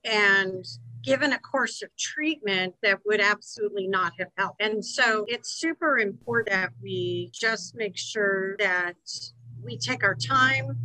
and 0.04 0.64
given 1.04 1.32
a 1.32 1.38
course 1.38 1.82
of 1.82 1.88
treatment 1.96 2.74
that 2.82 2.98
would 3.06 3.20
absolutely 3.20 3.86
not 3.86 4.12
have 4.18 4.28
helped. 4.36 4.60
And 4.60 4.84
so 4.84 5.24
it's 5.28 5.50
super 5.50 5.98
important 5.98 6.50
that 6.50 6.70
we 6.82 7.30
just 7.32 7.74
make 7.74 7.96
sure 7.96 8.56
that 8.58 8.96
we 9.62 9.76
take 9.76 10.04
our 10.04 10.14
time 10.14 10.76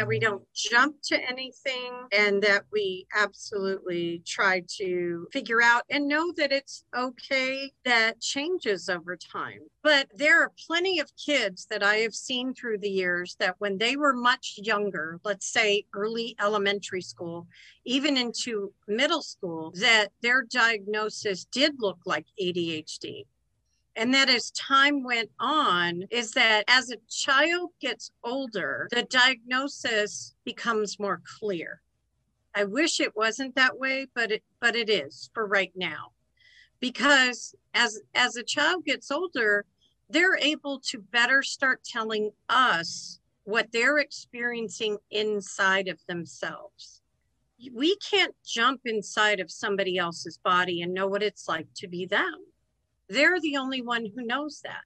that 0.00 0.08
we 0.08 0.18
don't 0.18 0.42
jump 0.54 0.96
to 1.02 1.20
anything 1.28 1.92
and 2.10 2.42
that 2.42 2.64
we 2.72 3.06
absolutely 3.14 4.22
try 4.26 4.62
to 4.66 5.28
figure 5.30 5.60
out 5.60 5.82
and 5.90 6.08
know 6.08 6.32
that 6.38 6.50
it's 6.50 6.84
okay 6.96 7.70
that 7.84 8.18
changes 8.18 8.88
over 8.88 9.14
time. 9.14 9.58
But 9.82 10.08
there 10.14 10.42
are 10.42 10.52
plenty 10.66 11.00
of 11.00 11.12
kids 11.22 11.66
that 11.68 11.82
I 11.82 11.96
have 11.96 12.14
seen 12.14 12.54
through 12.54 12.78
the 12.78 12.88
years 12.88 13.36
that 13.40 13.56
when 13.58 13.76
they 13.76 13.96
were 13.96 14.14
much 14.14 14.54
younger, 14.56 15.20
let's 15.22 15.52
say 15.52 15.84
early 15.94 16.34
elementary 16.40 17.02
school, 17.02 17.46
even 17.84 18.16
into 18.16 18.72
middle 18.88 19.22
school, 19.22 19.70
that 19.80 20.08
their 20.22 20.44
diagnosis 20.44 21.44
did 21.44 21.74
look 21.78 21.98
like 22.06 22.24
ADHD 22.40 23.26
and 23.96 24.14
that 24.14 24.30
as 24.30 24.50
time 24.52 25.02
went 25.02 25.30
on 25.38 26.04
is 26.10 26.32
that 26.32 26.64
as 26.68 26.90
a 26.90 26.96
child 27.08 27.70
gets 27.80 28.10
older 28.24 28.88
the 28.90 29.02
diagnosis 29.04 30.34
becomes 30.44 30.98
more 30.98 31.20
clear. 31.38 31.80
I 32.54 32.64
wish 32.64 33.00
it 33.00 33.16
wasn't 33.16 33.54
that 33.56 33.78
way 33.78 34.06
but 34.14 34.30
it 34.32 34.42
but 34.60 34.76
it 34.76 34.88
is 34.88 35.30
for 35.34 35.46
right 35.46 35.72
now. 35.74 36.12
Because 36.80 37.54
as 37.74 38.00
as 38.14 38.36
a 38.36 38.42
child 38.42 38.84
gets 38.84 39.10
older 39.10 39.64
they're 40.08 40.36
able 40.36 40.80
to 40.80 40.98
better 40.98 41.42
start 41.42 41.84
telling 41.84 42.30
us 42.48 43.20
what 43.44 43.70
they're 43.72 43.98
experiencing 43.98 44.98
inside 45.10 45.88
of 45.88 46.00
themselves. 46.06 47.00
We 47.72 47.96
can't 47.96 48.34
jump 48.44 48.80
inside 48.86 49.38
of 49.38 49.50
somebody 49.50 49.98
else's 49.98 50.38
body 50.38 50.82
and 50.82 50.94
know 50.94 51.06
what 51.06 51.22
it's 51.22 51.46
like 51.46 51.66
to 51.76 51.86
be 51.88 52.06
them 52.06 52.49
they're 53.10 53.40
the 53.40 53.56
only 53.56 53.82
one 53.82 54.06
who 54.06 54.24
knows 54.24 54.60
that. 54.62 54.84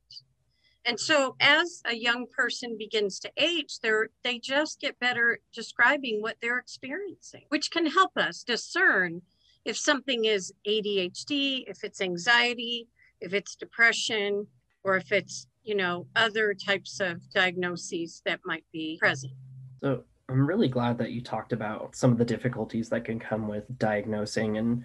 And 0.87 0.98
so 0.98 1.37
as 1.40 1.80
a 1.87 1.94
young 1.94 2.26
person 2.26 2.76
begins 2.76 3.18
to 3.20 3.30
age, 3.37 3.78
they're 3.80 4.08
they 4.22 4.38
just 4.38 4.80
get 4.80 4.98
better 4.98 5.38
describing 5.54 6.20
what 6.20 6.37
they're 6.42 6.58
experiencing, 6.58 7.44
which 7.48 7.70
can 7.70 7.87
help 7.87 8.16
us 8.16 8.42
discern 8.42 9.22
if 9.64 9.78
something 9.78 10.26
is 10.26 10.52
ADHD, 10.66 11.64
if 11.66 11.84
it's 11.84 12.02
anxiety, 12.02 12.88
if 13.20 13.32
it's 13.32 13.56
depression, 13.56 14.46
or 14.82 14.96
if 14.96 15.10
it's, 15.10 15.46
you 15.62 15.74
know, 15.74 16.06
other 16.16 16.52
types 16.52 17.00
of 17.00 17.22
diagnoses 17.30 18.20
that 18.26 18.40
might 18.44 18.64
be 18.72 18.98
present. 19.00 19.32
So 19.80 20.02
I'm 20.28 20.46
really 20.46 20.68
glad 20.68 20.98
that 20.98 21.12
you 21.12 21.22
talked 21.22 21.54
about 21.54 21.96
some 21.96 22.12
of 22.12 22.18
the 22.18 22.24
difficulties 22.26 22.90
that 22.90 23.06
can 23.06 23.18
come 23.18 23.48
with 23.48 23.64
diagnosing 23.78 24.58
and 24.58 24.84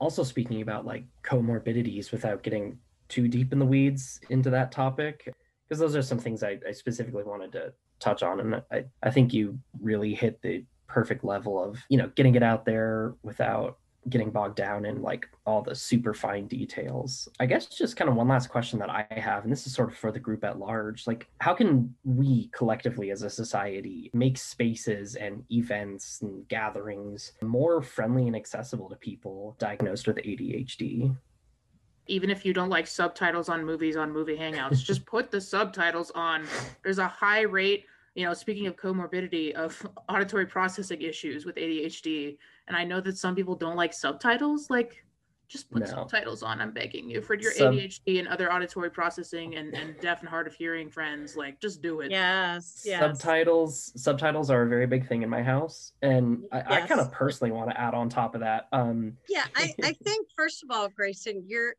also 0.00 0.24
speaking 0.24 0.62
about 0.62 0.84
like 0.84 1.04
comorbidities 1.22 2.10
without 2.10 2.42
getting 2.42 2.78
too 3.08 3.28
deep 3.28 3.52
in 3.52 3.58
the 3.58 3.66
weeds 3.66 4.20
into 4.30 4.50
that 4.50 4.72
topic 4.72 5.32
because 5.68 5.78
those 5.78 5.94
are 5.94 6.02
some 6.02 6.18
things 6.18 6.42
I, 6.42 6.58
I, 6.66 6.72
specifically 6.72 7.22
wanted 7.22 7.52
to 7.52 7.72
touch 7.98 8.22
on 8.22 8.40
and 8.40 8.62
I, 8.72 8.84
I 9.02 9.10
think 9.10 9.32
you 9.32 9.58
really 9.80 10.14
hit 10.14 10.40
the 10.42 10.64
perfect 10.86 11.22
level 11.22 11.62
of 11.62 11.78
you 11.88 11.98
know 11.98 12.10
getting 12.14 12.34
it 12.34 12.42
out 12.42 12.64
there 12.64 13.14
without 13.22 13.78
getting 14.08 14.30
bogged 14.30 14.56
down 14.56 14.86
in 14.86 15.02
like 15.02 15.28
all 15.44 15.62
the 15.62 15.74
super 15.74 16.14
fine 16.14 16.46
details. 16.46 17.28
I 17.38 17.46
guess 17.46 17.66
just 17.66 17.96
kind 17.96 18.08
of 18.08 18.16
one 18.16 18.28
last 18.28 18.48
question 18.48 18.78
that 18.78 18.88
I 18.88 19.06
have, 19.10 19.44
and 19.44 19.52
this 19.52 19.66
is 19.66 19.74
sort 19.74 19.90
of 19.90 19.96
for 19.96 20.10
the 20.10 20.18
group 20.18 20.42
at 20.44 20.58
large. 20.58 21.06
Like, 21.06 21.28
how 21.40 21.54
can 21.54 21.94
we 22.04 22.48
collectively 22.52 23.10
as 23.10 23.22
a 23.22 23.30
society 23.30 24.10
make 24.14 24.38
spaces 24.38 25.16
and 25.16 25.44
events 25.50 26.20
and 26.22 26.48
gatherings 26.48 27.32
more 27.42 27.82
friendly 27.82 28.26
and 28.26 28.36
accessible 28.36 28.88
to 28.88 28.96
people 28.96 29.56
diagnosed 29.58 30.06
with 30.06 30.16
ADHD? 30.16 31.14
Even 32.06 32.30
if 32.30 32.44
you 32.44 32.54
don't 32.54 32.70
like 32.70 32.86
subtitles 32.86 33.48
on 33.48 33.64
movies 33.64 33.96
on 33.96 34.10
movie 34.10 34.36
hangouts, 34.36 34.82
just 34.82 35.04
put 35.06 35.30
the 35.30 35.40
subtitles 35.40 36.10
on. 36.12 36.46
There's 36.82 36.98
a 36.98 37.06
high 37.06 37.42
rate 37.42 37.84
you 38.14 38.24
know, 38.24 38.34
speaking 38.34 38.66
of 38.66 38.76
comorbidity 38.76 39.52
of 39.52 39.86
auditory 40.08 40.46
processing 40.46 41.02
issues 41.02 41.44
with 41.44 41.56
ADHD, 41.56 42.36
and 42.68 42.76
I 42.76 42.84
know 42.84 43.00
that 43.00 43.18
some 43.18 43.34
people 43.34 43.54
don't 43.54 43.76
like 43.76 43.92
subtitles, 43.92 44.70
like 44.70 45.04
just 45.50 45.68
put 45.68 45.80
no. 45.80 45.86
subtitles 45.86 46.44
on. 46.44 46.60
I'm 46.60 46.70
begging 46.70 47.10
you 47.10 47.20
for 47.20 47.34
your 47.34 47.50
Sub- 47.52 47.74
ADHD 47.74 48.20
and 48.20 48.28
other 48.28 48.52
auditory 48.52 48.88
processing 48.88 49.56
and, 49.56 49.74
and 49.74 49.98
deaf 49.98 50.20
and 50.20 50.28
hard 50.28 50.46
of 50.46 50.54
hearing 50.54 50.88
friends. 50.88 51.36
Like, 51.36 51.60
just 51.60 51.82
do 51.82 52.00
it. 52.00 52.10
Yes, 52.12 52.82
yes. 52.86 53.00
Subtitles. 53.00 53.92
Subtitles 53.96 54.48
are 54.48 54.62
a 54.62 54.68
very 54.68 54.86
big 54.86 55.08
thing 55.08 55.22
in 55.22 55.28
my 55.28 55.42
house, 55.42 55.92
and 56.02 56.44
I, 56.52 56.58
yes. 56.58 56.66
I 56.68 56.80
kind 56.86 57.00
of 57.00 57.10
personally 57.10 57.50
want 57.50 57.68
to 57.70 57.80
add 57.80 57.94
on 57.94 58.08
top 58.08 58.36
of 58.36 58.40
that. 58.42 58.68
Um, 58.72 59.16
yeah, 59.28 59.44
I, 59.56 59.74
I 59.82 59.92
think 60.04 60.28
first 60.36 60.62
of 60.62 60.70
all, 60.70 60.88
Grayson, 60.88 61.44
you're 61.46 61.74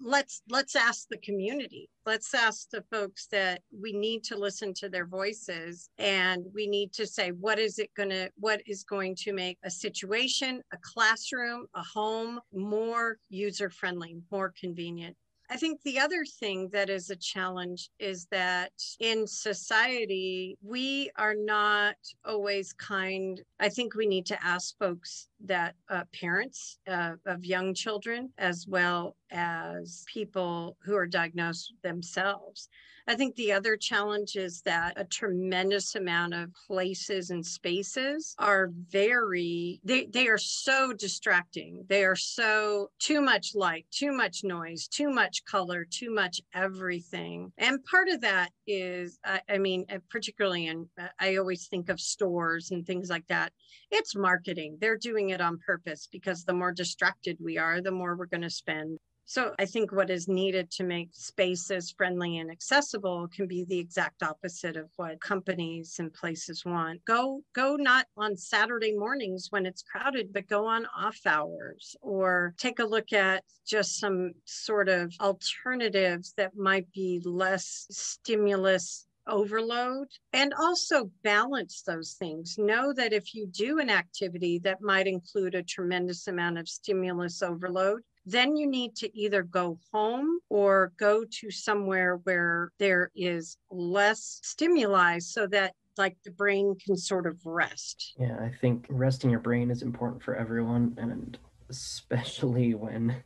let's 0.00 0.42
let's 0.48 0.76
ask 0.76 1.08
the 1.08 1.18
community 1.18 1.88
let's 2.06 2.34
ask 2.34 2.68
the 2.70 2.82
folks 2.90 3.26
that 3.26 3.62
we 3.80 3.92
need 3.92 4.22
to 4.22 4.36
listen 4.36 4.74
to 4.74 4.88
their 4.88 5.06
voices 5.06 5.90
and 5.98 6.44
we 6.54 6.66
need 6.66 6.92
to 6.92 7.06
say 7.06 7.30
what 7.30 7.58
is 7.58 7.78
it 7.78 7.90
going 7.96 8.10
to 8.10 8.30
what 8.36 8.60
is 8.66 8.84
going 8.84 9.14
to 9.14 9.32
make 9.32 9.58
a 9.64 9.70
situation 9.70 10.62
a 10.72 10.76
classroom 10.82 11.66
a 11.74 11.82
home 11.82 12.40
more 12.52 13.18
user 13.28 13.70
friendly 13.70 14.16
more 14.30 14.52
convenient 14.58 15.16
I 15.52 15.56
think 15.56 15.82
the 15.82 15.98
other 15.98 16.24
thing 16.24 16.68
that 16.72 16.88
is 16.88 17.10
a 17.10 17.16
challenge 17.16 17.90
is 17.98 18.26
that 18.30 18.70
in 19.00 19.26
society, 19.26 20.56
we 20.62 21.10
are 21.16 21.34
not 21.34 21.96
always 22.24 22.72
kind. 22.74 23.40
I 23.58 23.68
think 23.68 23.96
we 23.96 24.06
need 24.06 24.26
to 24.26 24.46
ask 24.46 24.78
folks 24.78 25.26
that 25.44 25.74
uh, 25.88 26.04
parents 26.12 26.78
uh, 26.88 27.14
of 27.26 27.44
young 27.44 27.74
children, 27.74 28.30
as 28.38 28.66
well 28.68 29.16
as 29.30 30.04
people 30.12 30.76
who 30.84 30.94
are 30.96 31.06
diagnosed 31.06 31.74
themselves, 31.82 32.68
I 33.10 33.16
think 33.16 33.34
the 33.34 33.52
other 33.52 33.76
challenge 33.76 34.36
is 34.36 34.62
that 34.62 34.92
a 34.96 35.04
tremendous 35.04 35.96
amount 35.96 36.32
of 36.32 36.50
places 36.66 37.30
and 37.30 37.44
spaces 37.44 38.36
are 38.38 38.70
very, 38.88 39.80
they, 39.82 40.06
they 40.06 40.28
are 40.28 40.38
so 40.38 40.92
distracting. 40.92 41.84
They 41.88 42.04
are 42.04 42.14
so 42.14 42.90
too 43.00 43.20
much 43.20 43.54
light, 43.56 43.86
too 43.90 44.12
much 44.12 44.44
noise, 44.44 44.86
too 44.86 45.10
much 45.10 45.44
color, 45.44 45.84
too 45.90 46.14
much 46.14 46.40
everything. 46.54 47.52
And 47.58 47.84
part 47.84 48.08
of 48.08 48.20
that 48.20 48.52
is, 48.66 49.18
I, 49.24 49.40
I 49.48 49.58
mean, 49.58 49.86
uh, 49.90 49.98
particularly 50.08 50.68
in, 50.68 50.88
uh, 50.96 51.08
I 51.18 51.36
always 51.36 51.66
think 51.66 51.88
of 51.88 52.00
stores 52.00 52.70
and 52.70 52.86
things 52.86 53.10
like 53.10 53.26
that. 53.26 53.52
It's 53.90 54.14
marketing. 54.14 54.78
They're 54.80 54.96
doing 54.96 55.29
it 55.30 55.40
on 55.40 55.58
purpose 55.58 56.08
because 56.10 56.44
the 56.44 56.52
more 56.52 56.72
distracted 56.72 57.36
we 57.40 57.58
are, 57.58 57.80
the 57.80 57.90
more 57.90 58.16
we're 58.16 58.26
going 58.26 58.42
to 58.42 58.50
spend 58.50 58.98
So 59.30 59.54
I 59.60 59.64
think 59.64 59.92
what 59.92 60.10
is 60.10 60.26
needed 60.26 60.72
to 60.72 60.82
make 60.82 61.10
spaces 61.12 61.94
friendly 61.96 62.38
and 62.38 62.50
accessible 62.50 63.28
can 63.28 63.46
be 63.46 63.64
the 63.64 63.78
exact 63.78 64.24
opposite 64.24 64.76
of 64.76 64.90
what 64.96 65.20
companies 65.20 66.00
and 66.00 66.12
places 66.12 66.64
want. 66.64 67.04
Go 67.04 67.42
go 67.54 67.76
not 67.76 68.06
on 68.16 68.36
Saturday 68.36 68.92
mornings 68.92 69.46
when 69.50 69.66
it's 69.66 69.84
crowded, 69.84 70.32
but 70.32 70.48
go 70.48 70.66
on 70.66 70.84
off 70.98 71.20
hours 71.26 71.94
or 72.02 72.54
take 72.58 72.80
a 72.80 72.84
look 72.84 73.12
at 73.12 73.44
just 73.64 74.00
some 74.00 74.32
sort 74.46 74.88
of 74.88 75.14
alternatives 75.20 76.34
that 76.36 76.56
might 76.56 76.90
be 76.92 77.22
less 77.24 77.86
stimulus 77.88 79.06
overload 79.30 80.08
and 80.32 80.52
also 80.58 81.10
balance 81.22 81.82
those 81.86 82.16
things. 82.18 82.56
Know 82.58 82.92
that 82.92 83.12
if 83.12 83.34
you 83.34 83.46
do 83.46 83.78
an 83.78 83.88
activity 83.88 84.58
that 84.60 84.82
might 84.82 85.06
include 85.06 85.54
a 85.54 85.62
tremendous 85.62 86.26
amount 86.28 86.58
of 86.58 86.68
stimulus 86.68 87.42
overload, 87.42 88.02
then 88.26 88.56
you 88.56 88.66
need 88.66 88.94
to 88.96 89.18
either 89.18 89.42
go 89.42 89.78
home 89.92 90.40
or 90.50 90.92
go 90.98 91.24
to 91.24 91.50
somewhere 91.50 92.16
where 92.24 92.70
there 92.78 93.10
is 93.16 93.56
less 93.70 94.40
stimuli 94.42 95.18
so 95.18 95.46
that 95.46 95.74
like 95.96 96.16
the 96.24 96.30
brain 96.30 96.76
can 96.84 96.96
sort 96.96 97.26
of 97.26 97.38
rest. 97.44 98.14
Yeah, 98.18 98.36
I 98.40 98.50
think 98.60 98.86
resting 98.88 99.30
your 99.30 99.40
brain 99.40 99.70
is 99.70 99.82
important 99.82 100.22
for 100.22 100.34
everyone 100.34 100.96
and 100.98 101.38
especially 101.68 102.74
when 102.74 103.22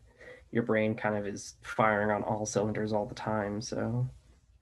your 0.52 0.62
brain 0.62 0.94
kind 0.94 1.16
of 1.16 1.26
is 1.26 1.54
firing 1.62 2.10
on 2.10 2.22
all 2.22 2.46
cylinders 2.46 2.92
all 2.92 3.06
the 3.06 3.14
time. 3.14 3.60
So 3.60 4.08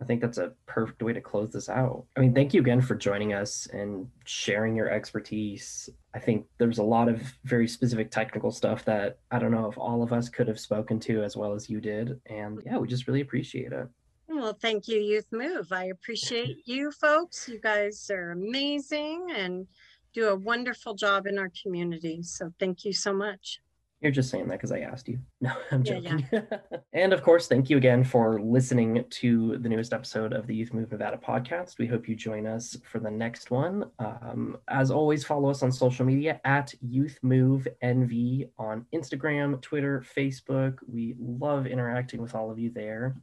I 0.02 0.04
think 0.04 0.20
that's 0.20 0.38
a 0.38 0.52
perfect 0.66 1.00
way 1.00 1.12
to 1.12 1.20
close 1.20 1.52
this 1.52 1.68
out. 1.68 2.04
I 2.16 2.20
mean, 2.20 2.34
thank 2.34 2.52
you 2.52 2.60
again 2.60 2.80
for 2.80 2.96
joining 2.96 3.34
us 3.34 3.68
and 3.72 4.08
sharing 4.24 4.74
your 4.74 4.90
expertise. 4.90 5.88
I 6.12 6.18
think 6.18 6.44
there's 6.58 6.78
a 6.78 6.82
lot 6.82 7.08
of 7.08 7.22
very 7.44 7.68
specific 7.68 8.10
technical 8.10 8.50
stuff 8.50 8.84
that 8.86 9.18
I 9.30 9.38
don't 9.38 9.52
know 9.52 9.70
if 9.70 9.78
all 9.78 10.02
of 10.02 10.12
us 10.12 10.28
could 10.28 10.48
have 10.48 10.58
spoken 10.58 10.98
to 11.00 11.22
as 11.22 11.36
well 11.36 11.52
as 11.52 11.70
you 11.70 11.80
did. 11.80 12.20
And 12.26 12.60
yeah, 12.66 12.78
we 12.78 12.88
just 12.88 13.06
really 13.06 13.20
appreciate 13.20 13.70
it. 13.70 13.86
Well, 14.26 14.58
thank 14.60 14.88
you, 14.88 14.98
Youth 14.98 15.28
Move. 15.30 15.70
I 15.70 15.84
appreciate 15.84 16.66
you 16.66 16.90
folks. 16.90 17.48
You 17.48 17.60
guys 17.60 18.10
are 18.10 18.32
amazing 18.32 19.28
and 19.36 19.68
do 20.14 20.30
a 20.30 20.36
wonderful 20.36 20.94
job 20.94 21.28
in 21.28 21.38
our 21.38 21.52
community. 21.62 22.24
So 22.24 22.52
thank 22.58 22.84
you 22.84 22.92
so 22.92 23.14
much. 23.14 23.60
You're 24.02 24.10
just 24.10 24.30
saying 24.30 24.48
that 24.48 24.54
because 24.54 24.72
I 24.72 24.80
asked 24.80 25.08
you. 25.08 25.20
No, 25.40 25.52
I'm 25.70 25.82
Yeah, 25.84 26.00
joking. 26.00 26.26
and 26.92 27.12
of 27.12 27.22
course, 27.22 27.46
thank 27.46 27.70
you 27.70 27.76
again 27.76 28.02
for 28.02 28.40
listening 28.40 29.04
to 29.08 29.58
the 29.58 29.68
newest 29.68 29.92
episode 29.92 30.32
of 30.32 30.46
the 30.46 30.54
Youth 30.54 30.74
Move 30.74 30.90
Nevada 30.90 31.16
podcast. 31.16 31.78
We 31.78 31.86
hope 31.86 32.08
you 32.08 32.16
join 32.16 32.46
us 32.46 32.76
for 32.84 32.98
the 32.98 33.10
next 33.10 33.50
one. 33.50 33.84
Um, 34.00 34.56
as 34.68 34.90
always, 34.90 35.24
follow 35.24 35.50
us 35.50 35.62
on 35.62 35.70
social 35.70 36.04
media 36.04 36.40
at 36.44 36.74
Youth 36.80 37.18
Move 37.22 37.66
NV 37.82 38.48
on 38.58 38.86
Instagram, 38.92 39.60
Twitter, 39.62 40.04
Facebook. 40.16 40.78
We 40.86 41.14
love 41.18 41.66
interacting 41.66 42.20
with 42.20 42.34
all 42.34 42.50
of 42.50 42.58
you 42.58 42.70
there. 42.70 43.16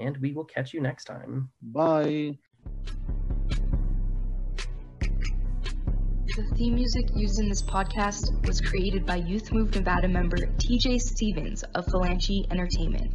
And 0.00 0.16
we 0.18 0.32
will 0.32 0.44
catch 0.44 0.74
you 0.74 0.80
next 0.80 1.04
time. 1.04 1.50
Bye. 1.62 2.38
The 6.36 6.42
theme 6.58 6.74
music 6.74 7.04
used 7.14 7.38
in 7.38 7.48
this 7.48 7.62
podcast 7.62 8.44
was 8.44 8.60
created 8.60 9.06
by 9.06 9.22
Youth 9.24 9.52
Move 9.52 9.72
Nevada 9.72 10.08
member 10.08 10.36
TJ 10.36 11.00
Stevens 11.00 11.62
of 11.76 11.86
Phalange 11.86 12.50
Entertainment. 12.50 13.14